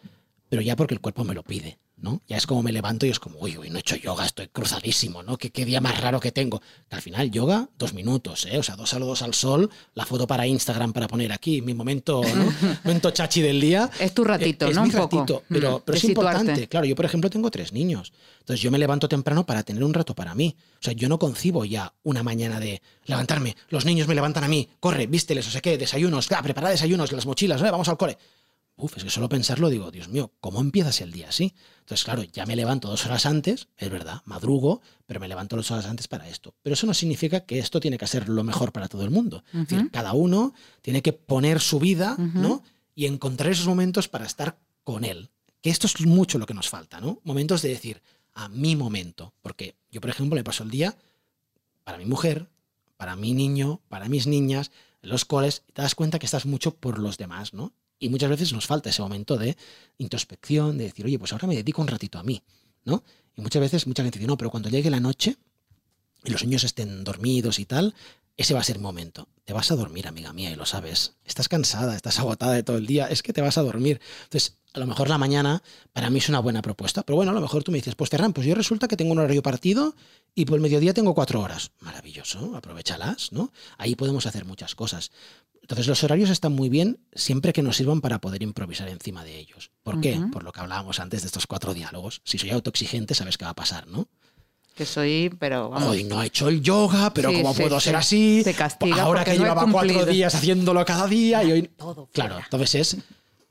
[0.50, 1.78] Pero ya porque el cuerpo me lo pide.
[2.02, 2.20] ¿No?
[2.26, 4.48] Ya es como me levanto y es como, uy, uy, no he hecho yoga, estoy
[4.48, 5.38] cruzadísimo, ¿no?
[5.38, 6.60] ¿Qué, qué día más raro que tengo.
[6.88, 8.58] Que al final, yoga, dos minutos, ¿eh?
[8.58, 12.20] O sea, dos saludos al sol, la foto para Instagram para poner aquí, mi momento,
[12.84, 13.88] momento chachi del día.
[14.00, 14.84] Es tu ratito, es ¿no?
[14.84, 16.68] Mi ratito, pero, mm, pero es importante.
[16.68, 18.12] Claro, yo, por ejemplo, tengo tres niños.
[18.40, 20.56] Entonces, yo me levanto temprano para tener un rato para mí.
[20.80, 24.48] O sea, yo no concibo ya una mañana de levantarme, los niños me levantan a
[24.48, 28.18] mí, corre, vísteles, o sea qué, desayunos, ah, prepara desayunos, las mochilas, vamos al cole.
[28.82, 31.54] Uf, es que solo pensarlo digo, Dios mío, ¿cómo empiezas el día así?
[31.78, 35.70] Entonces, claro, ya me levanto dos horas antes, es verdad, madrugo, pero me levanto dos
[35.70, 36.56] horas antes para esto.
[36.62, 39.44] Pero eso no significa que esto tiene que ser lo mejor para todo el mundo.
[39.52, 42.64] Es decir, cada uno tiene que poner su vida, ¿no?
[42.96, 45.30] Y encontrar esos momentos para estar con él.
[45.60, 47.20] Que esto es mucho lo que nos falta, ¿no?
[47.22, 48.02] Momentos de decir,
[48.34, 49.32] a mi momento.
[49.42, 50.98] Porque yo, por ejemplo, le paso el día
[51.84, 52.48] para mi mujer,
[52.96, 54.72] para mi niño, para mis niñas,
[55.02, 57.72] los coles, y te das cuenta que estás mucho por los demás, ¿no?
[58.02, 59.56] Y muchas veces nos falta ese momento de
[59.98, 62.42] introspección, de decir, oye, pues ahora me dedico un ratito a mí,
[62.84, 63.04] ¿no?
[63.36, 65.36] Y muchas veces mucha gente dice, no, pero cuando llegue la noche
[66.24, 67.94] y los niños estén dormidos y tal,
[68.36, 69.28] ese va a ser el momento.
[69.44, 71.14] Te vas a dormir, amiga mía, y lo sabes.
[71.24, 74.00] Estás cansada, estás agotada de todo el día, es que te vas a dormir.
[74.24, 77.34] Entonces, a lo mejor la mañana para mí es una buena propuesta, pero bueno, a
[77.34, 79.94] lo mejor tú me dices, pues Ferran, pues yo resulta que tengo un horario partido
[80.34, 81.70] y por el mediodía tengo cuatro horas.
[81.80, 83.52] Maravilloso, aprovechalas, ¿no?
[83.78, 85.12] Ahí podemos hacer muchas cosas.
[85.62, 89.38] Entonces los horarios están muy bien siempre que nos sirvan para poder improvisar encima de
[89.38, 89.70] ellos.
[89.82, 90.20] ¿Por qué?
[90.32, 92.20] Por lo que hablábamos antes de estos cuatro diálogos.
[92.24, 94.08] Si soy autoexigente, sabes qué va a pasar, ¿no?
[94.74, 95.88] Que soy, pero vamos.
[95.88, 98.40] Hoy no he hecho el yoga, pero ¿cómo puedo ser así?
[98.42, 101.62] Te castiga Ahora que llevaba cuatro días haciéndolo cada día y hoy.
[101.76, 102.96] Todo claro, entonces es.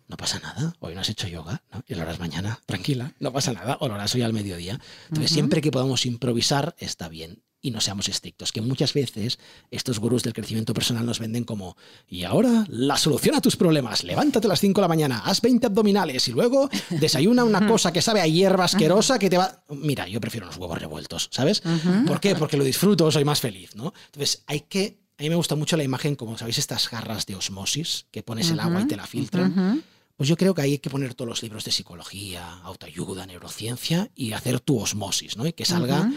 [0.08, 1.84] No pasa nada, hoy no has hecho yoga, ¿no?
[1.88, 4.78] Y lo harás mañana, tranquila, no pasa nada, o lo harás hoy al mediodía.
[5.08, 9.40] Entonces, siempre que podamos improvisar, está bien y no seamos estrictos, que muchas veces
[9.70, 14.04] estos gurús del crecimiento personal nos venden como, y ahora la solución a tus problemas,
[14.04, 17.94] levántate a las 5 de la mañana, haz 20 abdominales y luego desayuna una cosa
[17.94, 19.64] que sabe a hierba asquerosa que te va...
[19.70, 21.62] Mira, yo prefiero los huevos revueltos, ¿sabes?
[22.08, 22.36] ¿Por qué?
[22.36, 23.94] Porque lo disfruto, soy más feliz, ¿no?
[24.08, 25.00] Entonces hay que...
[25.20, 28.50] A mí me gusta mucho la imagen, como sabéis, estas garras de osmosis, que pones
[28.50, 29.84] el agua y te la filtran.
[30.18, 34.34] Pues yo creo que hay que poner todos los libros de psicología, autoayuda, neurociencia y
[34.34, 35.48] hacer tu osmosis, ¿no?
[35.48, 36.12] Y que salga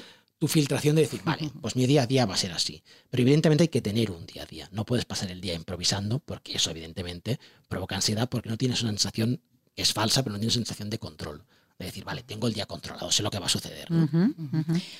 [0.45, 2.83] tu filtración de decir, vale, pues mi día a día va a ser así.
[3.09, 4.69] Pero evidentemente hay que tener un día a día.
[4.73, 8.91] No puedes pasar el día improvisando porque eso evidentemente provoca ansiedad porque no tienes una
[8.91, 9.41] sensación
[9.75, 11.45] que es falsa, pero no tienes sensación de control.
[11.79, 13.89] de decir, vale, tengo el día controlado, sé lo que va a suceder.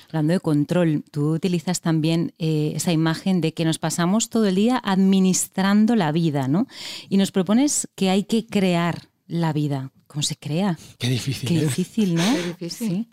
[0.07, 4.55] Hablando de control, tú utilizas también eh, esa imagen de que nos pasamos todo el
[4.55, 6.67] día administrando la vida, ¿no?
[7.07, 9.91] Y nos propones que hay que crear la vida.
[10.07, 10.79] ¿Cómo se crea?
[10.97, 11.47] Qué difícil.
[11.47, 11.61] Qué ¿eh?
[11.61, 12.23] difícil, ¿no?
[12.23, 12.89] Qué difícil.
[12.89, 13.09] Sí.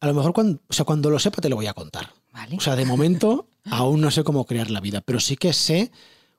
[0.00, 2.12] A lo mejor cuando, o sea, cuando lo sepa te lo voy a contar.
[2.32, 2.56] Vale.
[2.56, 5.90] O sea, de momento aún no sé cómo crear la vida, pero sí que sé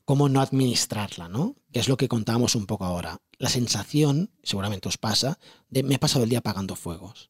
[0.05, 1.55] cómo no administrarla, ¿no?
[1.71, 3.19] Que es lo que contábamos un poco ahora.
[3.39, 5.37] La sensación, seguramente os pasa,
[5.69, 7.29] de me he pasado el día apagando fuegos.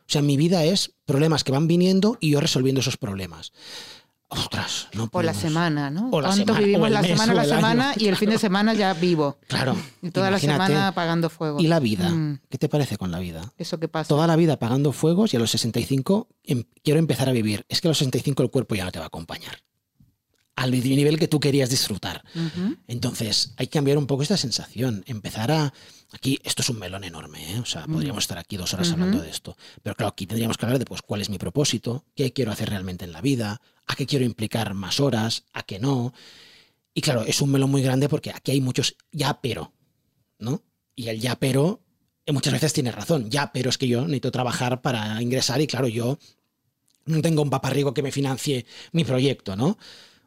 [0.00, 3.52] O sea, mi vida es problemas que van viniendo y yo resolviendo esos problemas.
[4.34, 6.08] Ostras, no O la semana, ¿no?
[6.10, 8.38] O la ¿Cuánto semana, vivimos la mes, semana, la año, semana y el fin de
[8.38, 9.38] semana ya vivo?
[9.46, 9.76] Claro.
[10.00, 10.58] Y toda imagínate.
[10.58, 11.60] la semana apagando fuego.
[11.60, 12.08] Y la vida.
[12.08, 13.52] Mm, ¿Qué te parece con la vida?
[13.58, 14.08] eso que pasa.
[14.08, 17.66] Toda la vida apagando fuegos y a los 65 em- quiero empezar a vivir.
[17.68, 19.58] Es que a los 65 el cuerpo ya no te va a acompañar.
[20.56, 22.22] Al nivel que tú querías disfrutar.
[22.86, 25.02] Entonces, hay que cambiar un poco esta sensación.
[25.06, 25.72] Empezar a.
[26.14, 27.60] Aquí, esto es un melón enorme, ¿eh?
[27.60, 29.56] O sea, podríamos estar aquí dos horas hablando de esto.
[29.82, 32.68] Pero claro, aquí tendríamos que hablar de pues, cuál es mi propósito, qué quiero hacer
[32.68, 36.12] realmente en la vida, a qué quiero implicar más horas, a qué no.
[36.92, 39.72] Y claro, es un melón muy grande porque aquí hay muchos ya pero,
[40.38, 40.62] ¿no?
[40.94, 41.80] Y el ya pero
[42.26, 43.30] eh, muchas veces tiene razón.
[43.30, 46.18] Ya, pero es que yo necesito trabajar para ingresar y claro, yo
[47.06, 49.78] no tengo un paparrigo que me financie mi proyecto, ¿no?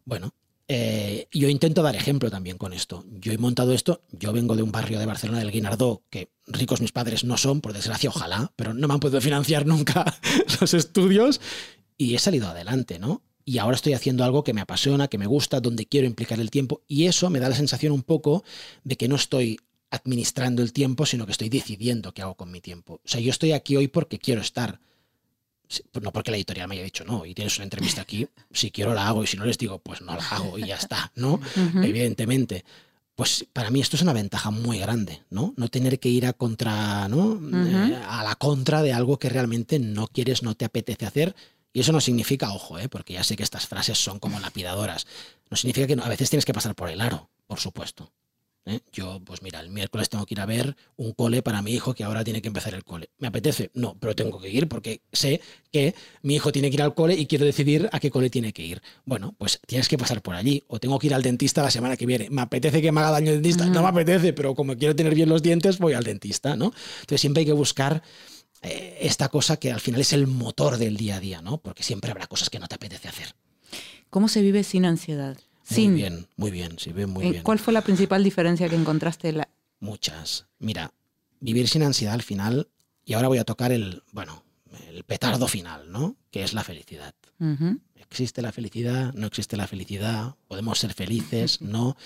[0.03, 0.33] Bueno,
[0.67, 3.05] eh, yo intento dar ejemplo también con esto.
[3.19, 6.81] Yo he montado esto, yo vengo de un barrio de Barcelona, del Guinardó, que ricos
[6.81, 10.19] mis padres no son, por desgracia, ojalá, pero no me han podido financiar nunca
[10.59, 11.39] los estudios
[11.97, 13.21] y he salido adelante, ¿no?
[13.47, 16.49] Y ahora estoy haciendo algo que me apasiona, que me gusta, donde quiero implicar el
[16.49, 18.43] tiempo y eso me da la sensación un poco
[18.83, 19.59] de que no estoy
[19.91, 22.95] administrando el tiempo, sino que estoy decidiendo qué hago con mi tiempo.
[22.95, 24.79] O sea, yo estoy aquí hoy porque quiero estar.
[25.91, 28.71] Pues No porque la editorial me haya dicho no, y tienes una entrevista aquí, si
[28.71, 31.11] quiero la hago y si no les digo, pues no la hago y ya está,
[31.15, 31.39] ¿no?
[31.83, 32.63] Evidentemente.
[33.15, 35.53] Pues para mí esto es una ventaja muy grande, ¿no?
[35.55, 37.39] No tener que ir a contra, ¿no?
[37.91, 41.33] Eh, a la contra de algo que realmente no quieres, no te apetece hacer.
[41.71, 42.89] Y eso no significa, ojo, ¿eh?
[42.89, 45.07] porque ya sé que estas frases son como lapidadoras.
[45.49, 48.11] No significa que no- a veces tienes que pasar por el aro, por supuesto.
[48.65, 48.79] ¿Eh?
[48.91, 51.93] Yo, pues mira, el miércoles tengo que ir a ver un cole para mi hijo
[51.93, 53.09] que ahora tiene que empezar el cole.
[53.17, 53.71] ¿Me apetece?
[53.73, 55.41] No, pero tengo que ir porque sé
[55.71, 58.53] que mi hijo tiene que ir al cole y quiero decidir a qué cole tiene
[58.53, 58.81] que ir.
[59.05, 60.63] Bueno, pues tienes que pasar por allí.
[60.67, 62.29] O tengo que ir al dentista la semana que viene.
[62.29, 63.65] ¿Me apetece que me haga daño el dentista?
[63.65, 66.73] No me apetece, pero como quiero tener bien los dientes, voy al dentista, ¿no?
[67.01, 68.01] Entonces siempre hay que buscar
[68.61, 71.57] eh, esta cosa que al final es el motor del día a día, ¿no?
[71.59, 73.35] Porque siempre habrá cosas que no te apetece hacer.
[74.09, 75.37] ¿Cómo se vive sin ansiedad?
[75.69, 77.43] Muy bien, muy bien, sí, muy Eh, bien.
[77.43, 79.31] ¿Cuál fue la principal diferencia que encontraste?
[79.31, 79.47] La...
[79.79, 80.45] Muchas.
[80.59, 80.93] Mira,
[81.39, 82.69] vivir sin ansiedad al final,
[83.03, 84.43] y ahora voy a tocar el, bueno,
[84.89, 86.15] el petardo final, ¿no?
[86.31, 87.13] Que es la felicidad.
[87.95, 89.13] ¿Existe la felicidad?
[89.13, 90.35] ¿No existe la felicidad?
[90.47, 91.61] ¿Podemos ser felices?
[91.61, 91.97] ¿No?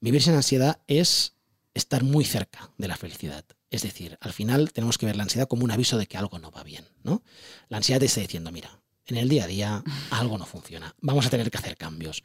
[0.00, 1.34] Vivir sin ansiedad es
[1.74, 3.44] estar muy cerca de la felicidad.
[3.70, 6.38] Es decir, al final tenemos que ver la ansiedad como un aviso de que algo
[6.38, 7.22] no va bien, ¿no?
[7.68, 11.26] La ansiedad te está diciendo, mira, en el día a día algo no funciona, vamos
[11.26, 12.24] a tener que hacer cambios.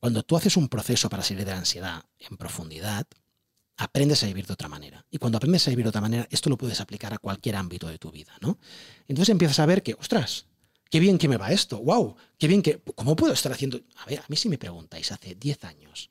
[0.00, 3.06] Cuando tú haces un proceso para salir de la ansiedad en profundidad,
[3.76, 5.04] aprendes a vivir de otra manera.
[5.10, 7.88] Y cuando aprendes a vivir de otra manera, esto lo puedes aplicar a cualquier ámbito
[7.88, 8.58] de tu vida, ¿no?
[9.06, 10.46] Entonces empiezas a ver que, ostras,
[10.90, 13.80] qué bien que me va esto, wow, qué bien que, ¿cómo puedo estar haciendo?
[13.96, 16.10] A ver, a mí si me preguntáis hace 10 años,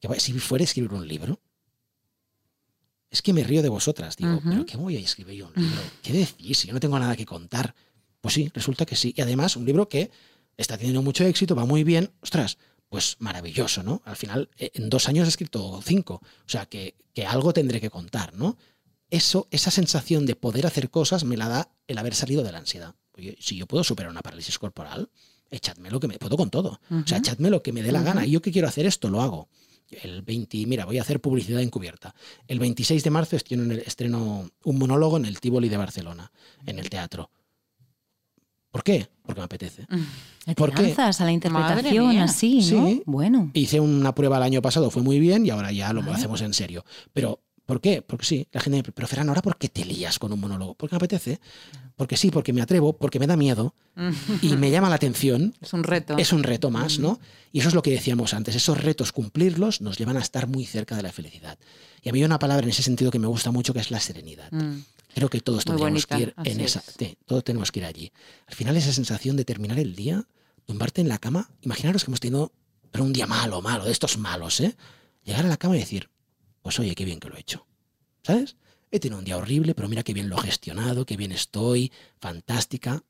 [0.00, 1.40] que si fuera a escribir un libro,
[3.10, 5.80] es que me río de vosotras, digo, pero ¿qué voy a escribir yo un libro?
[6.02, 6.58] ¿Qué decís?
[6.58, 7.74] Si yo no tengo nada que contar.
[8.20, 9.14] Pues sí, resulta que sí.
[9.16, 10.10] Y además, un libro que
[10.56, 12.58] está teniendo mucho éxito, va muy bien, ostras,
[12.88, 14.02] pues maravilloso, ¿no?
[14.04, 16.14] Al final, eh, en dos años he escrito cinco.
[16.24, 18.56] O sea, que, que algo tendré que contar, ¿no?
[19.10, 22.58] Eso, esa sensación de poder hacer cosas me la da el haber salido de la
[22.58, 22.94] ansiedad.
[23.16, 25.10] Oye, si yo puedo superar una parálisis corporal,
[25.50, 26.80] echadme lo que me puedo con todo.
[26.90, 28.06] O sea, echadme lo que me dé la Ujú.
[28.06, 28.26] gana.
[28.26, 29.48] Y yo que quiero hacer esto, lo hago.
[29.90, 32.14] El 20, mira, voy a hacer publicidad encubierta.
[32.46, 36.30] El 26 de marzo estreno un monólogo en el Tivoli de Barcelona,
[36.66, 37.30] en el teatro.
[38.70, 39.08] ¿Por qué?
[39.24, 39.86] Porque me apetece.
[40.44, 40.94] ¿Te ¿Por qué?
[40.96, 42.86] a la interpretación así, no?
[42.88, 43.02] Sí.
[43.06, 43.50] Bueno.
[43.54, 46.54] Hice una prueba el año pasado, fue muy bien y ahora ya lo hacemos en
[46.54, 46.84] serio.
[47.12, 48.02] Pero, ¿por qué?
[48.02, 50.40] Porque sí, la gente me dice, pero Ferran, ¿ahora por qué te lías con un
[50.40, 50.74] monólogo?
[50.74, 51.40] Porque me apetece.
[51.96, 53.74] Porque sí, porque me atrevo, porque me da miedo
[54.42, 55.54] y me llama la atención.
[55.60, 56.16] Es un reto.
[56.16, 57.18] Es un reto más, ¿no?
[57.52, 58.54] Y eso es lo que decíamos antes.
[58.54, 61.58] Esos retos, cumplirlos, nos llevan a estar muy cerca de la felicidad.
[62.02, 63.90] Y a mí hay una palabra en ese sentido que me gusta mucho, que es
[63.90, 64.52] la serenidad.
[64.52, 64.82] Mm.
[65.14, 66.82] Creo que todos tendríamos que ir en esa.
[66.98, 67.16] es.
[67.24, 68.12] todos tenemos que ir allí.
[68.46, 70.26] Al final, esa sensación de terminar el día,
[70.66, 71.50] tumbarte en la cama.
[71.62, 72.52] Imaginaros que hemos tenido
[72.90, 74.76] pero un día malo, malo, de estos malos, ¿eh?
[75.24, 76.10] Llegar a la cama y decir,
[76.62, 77.66] pues oye, qué bien que lo he hecho.
[78.22, 78.56] ¿Sabes?
[78.90, 81.92] He tenido un día horrible, pero mira qué bien lo he gestionado, qué bien estoy,
[82.20, 83.04] fantástica.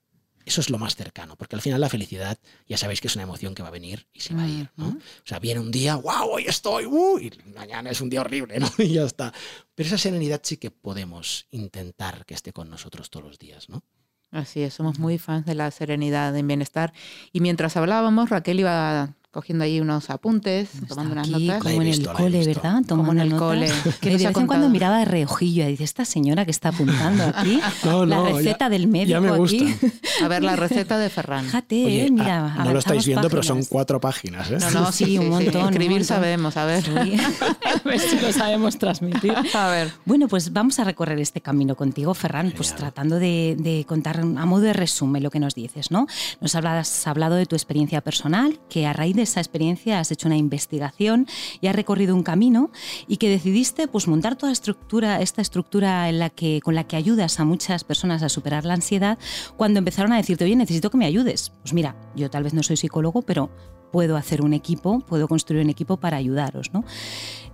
[0.49, 3.25] Eso es lo más cercano, porque al final la felicidad ya sabéis que es una
[3.25, 4.89] emoción que va a venir y se va a ir, ¿no?
[4.89, 8.59] O sea, viene un día, wow, hoy estoy, uh, y mañana es un día horrible,
[8.59, 8.67] ¿no?
[8.79, 9.31] Y ya está.
[9.75, 13.85] Pero esa serenidad sí que podemos intentar que esté con nosotros todos los días, ¿no?
[14.31, 16.95] Así es, somos muy fans de la serenidad, del bienestar.
[17.31, 21.63] Y mientras hablábamos, Raquel iba cogiendo ahí unos apuntes, tomando unas notas.
[21.63, 22.83] Como en el cole, ¿verdad?
[22.87, 23.71] Tomando como en el cole.
[24.01, 27.23] Que de vez en cuando miraba de reojillo y dice, esta señora que está apuntando
[27.37, 27.61] aquí,
[28.07, 29.57] la receta del médico ya me gusta.
[29.65, 29.75] aquí.
[30.25, 31.45] A ver, la receta de Ferran.
[31.45, 32.53] Fíjate, Oye, eh, mira.
[32.59, 33.69] ah, no lo estáis viendo, pero son páginas.
[33.71, 34.51] cuatro páginas.
[34.51, 34.59] ¿eh?
[34.61, 35.31] No, no, sí, Sí, sí, un sí.
[35.31, 36.05] montón, un Escribir montón.
[36.05, 36.83] sabemos, a ver.
[36.83, 36.91] Sí.
[36.91, 39.33] a ver si lo sabemos transmitir.
[39.55, 39.93] A ver.
[40.05, 44.25] Bueno, pues vamos a recorrer este camino contigo, Ferran, pues tratando de, de contar a
[44.47, 46.07] modo de resumen lo que nos dices, ¿no?
[46.41, 50.29] Nos has hablado de tu experiencia personal, que a raíz de esa experiencia has hecho
[50.29, 51.27] una investigación
[51.61, 52.71] y has recorrido un camino
[53.07, 56.97] y que decidiste pues montar toda estructura, esta estructura en la que, con la que
[56.97, 59.19] ayudas a muchas personas a superar la ansiedad
[59.57, 61.53] cuando empezaron a decirte, oye, necesito que me ayudes.
[61.63, 63.51] Pues mira, yo tal vez no soy psicólogo, pero
[63.91, 66.73] puedo hacer un equipo, puedo construir un equipo para ayudaros.
[66.73, 66.85] ¿no?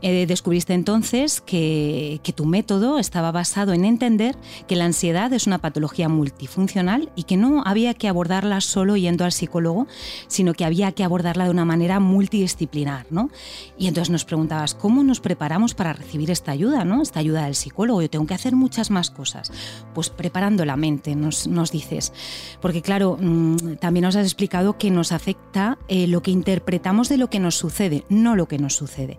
[0.02, 4.36] Eh, descubriste entonces que, que tu método estaba basado en entender
[4.66, 9.24] que la ansiedad es una patología multifuncional y que no había que abordarla solo yendo
[9.24, 9.86] al psicólogo,
[10.28, 13.06] sino que había que abordarla de una manera multidisciplinar.
[13.10, 13.30] ¿no?
[13.78, 16.84] Y entonces nos preguntabas, ¿cómo nos preparamos para recibir esta ayuda?
[16.84, 17.02] ¿no?
[17.02, 18.02] Esta ayuda del psicólogo.
[18.02, 19.52] Yo tengo que hacer muchas más cosas.
[19.94, 22.12] Pues preparando la mente, nos, nos dices.
[22.60, 27.16] Porque claro, mm, también nos has explicado que nos afecta eh, lo que interpretamos de
[27.16, 29.18] lo que nos sucede, no lo que nos sucede.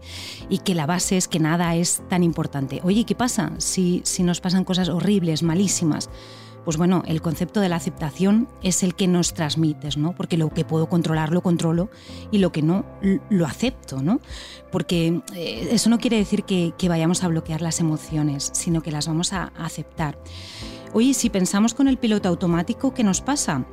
[0.49, 2.81] Y que la base es que nada es tan importante.
[2.83, 6.09] Oye, ¿qué pasa si, si nos pasan cosas horribles, malísimas?
[6.65, 10.13] Pues bueno, el concepto de la aceptación es el que nos transmites, ¿no?
[10.13, 11.89] Porque lo que puedo controlar lo controlo
[12.31, 12.83] y lo que no
[13.29, 14.19] lo acepto, ¿no?
[14.71, 18.91] Porque eh, eso no quiere decir que, que vayamos a bloquear las emociones, sino que
[18.91, 20.17] las vamos a aceptar.
[20.91, 23.65] Oye, si pensamos con el piloto automático, ¿qué nos pasa?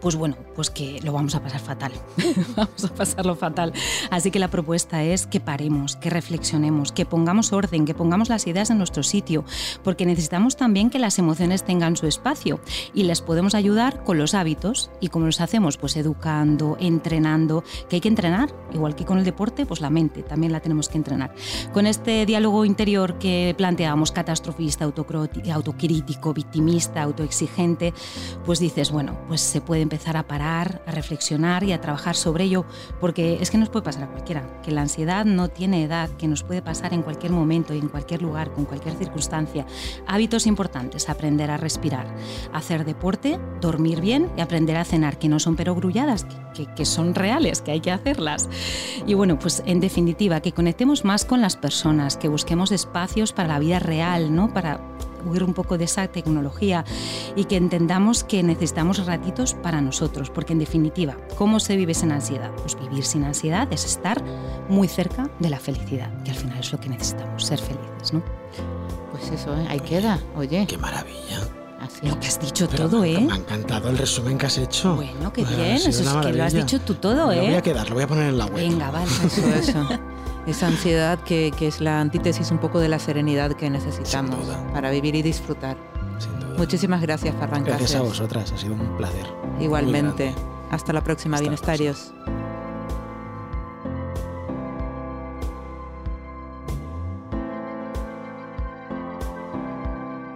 [0.00, 1.92] Pues bueno, pues que lo vamos a pasar fatal.
[2.56, 3.72] vamos a pasarlo fatal.
[4.10, 8.46] Así que la propuesta es que paremos, que reflexionemos, que pongamos orden, que pongamos las
[8.46, 9.44] ideas en nuestro sitio,
[9.84, 12.60] porque necesitamos también que las emociones tengan su espacio
[12.94, 17.96] y les podemos ayudar con los hábitos y como los hacemos, pues educando, entrenando, que
[17.96, 20.98] hay que entrenar, igual que con el deporte, pues la mente también la tenemos que
[20.98, 21.34] entrenar.
[21.72, 27.92] Con este diálogo interior que planteábamos, catastrofista, autocrítico, victimista, autoexigente,
[28.44, 32.44] pues dices, bueno, pues se puede empezar a parar, a reflexionar y a trabajar sobre
[32.44, 32.64] ello,
[33.00, 36.28] porque es que nos puede pasar a cualquiera, que la ansiedad no tiene edad, que
[36.28, 39.66] nos puede pasar en cualquier momento y en cualquier lugar, con cualquier circunstancia.
[40.06, 42.06] Hábitos importantes, aprender a respirar,
[42.52, 46.84] hacer deporte, dormir bien y aprender a cenar, que no son perogrulladas, que, que, que
[46.84, 48.48] son reales, que hay que hacerlas.
[49.08, 53.48] Y bueno, pues en definitiva, que conectemos más con las personas, que busquemos espacios para
[53.48, 54.54] la vida real, ¿no?
[54.54, 54.89] Para
[55.24, 56.84] huir un poco de esa tecnología
[57.36, 62.12] y que entendamos que necesitamos ratitos para nosotros, porque en definitiva, ¿cómo se vive sin
[62.12, 62.50] ansiedad?
[62.62, 64.22] Pues vivir sin ansiedad es estar
[64.68, 68.22] muy cerca de la felicidad, que al final es lo que necesitamos, ser felices, ¿no?
[69.12, 69.66] Pues eso, ¿eh?
[69.68, 70.18] ahí queda.
[70.36, 71.40] Oye, Qué maravilla.
[71.80, 72.06] así.
[72.06, 73.20] Lo que has dicho Pero todo, me, ¿eh?
[73.20, 74.94] me ha encantado el resumen que has hecho.
[74.96, 76.64] Bueno, qué Ah, bien, eso es una que lo has maravilla.
[76.64, 77.62] dicho tú todo, Lo voy a ¿eh?
[77.62, 78.54] quedar, lo voy a poner en la web.
[78.56, 79.10] Venga, vale.
[79.26, 79.88] Eso, eso.
[80.50, 84.90] Esa ansiedad que, que es la antítesis un poco de la serenidad que necesitamos para
[84.90, 85.76] vivir y disfrutar.
[86.18, 86.58] Sin duda.
[86.58, 89.26] Muchísimas gracias, Ferran Gracias a vosotras, ha sido un placer.
[89.60, 90.34] Igualmente.
[90.72, 92.12] Hasta la próxima, Hasta la bienestarios.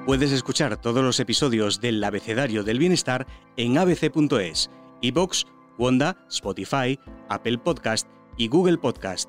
[0.07, 5.47] Puedes escuchar todos los episodios del Abecedario del Bienestar en abc.es, iBox,
[5.77, 8.07] Wanda, Spotify, Apple Podcast
[8.37, 9.29] y Google Podcast.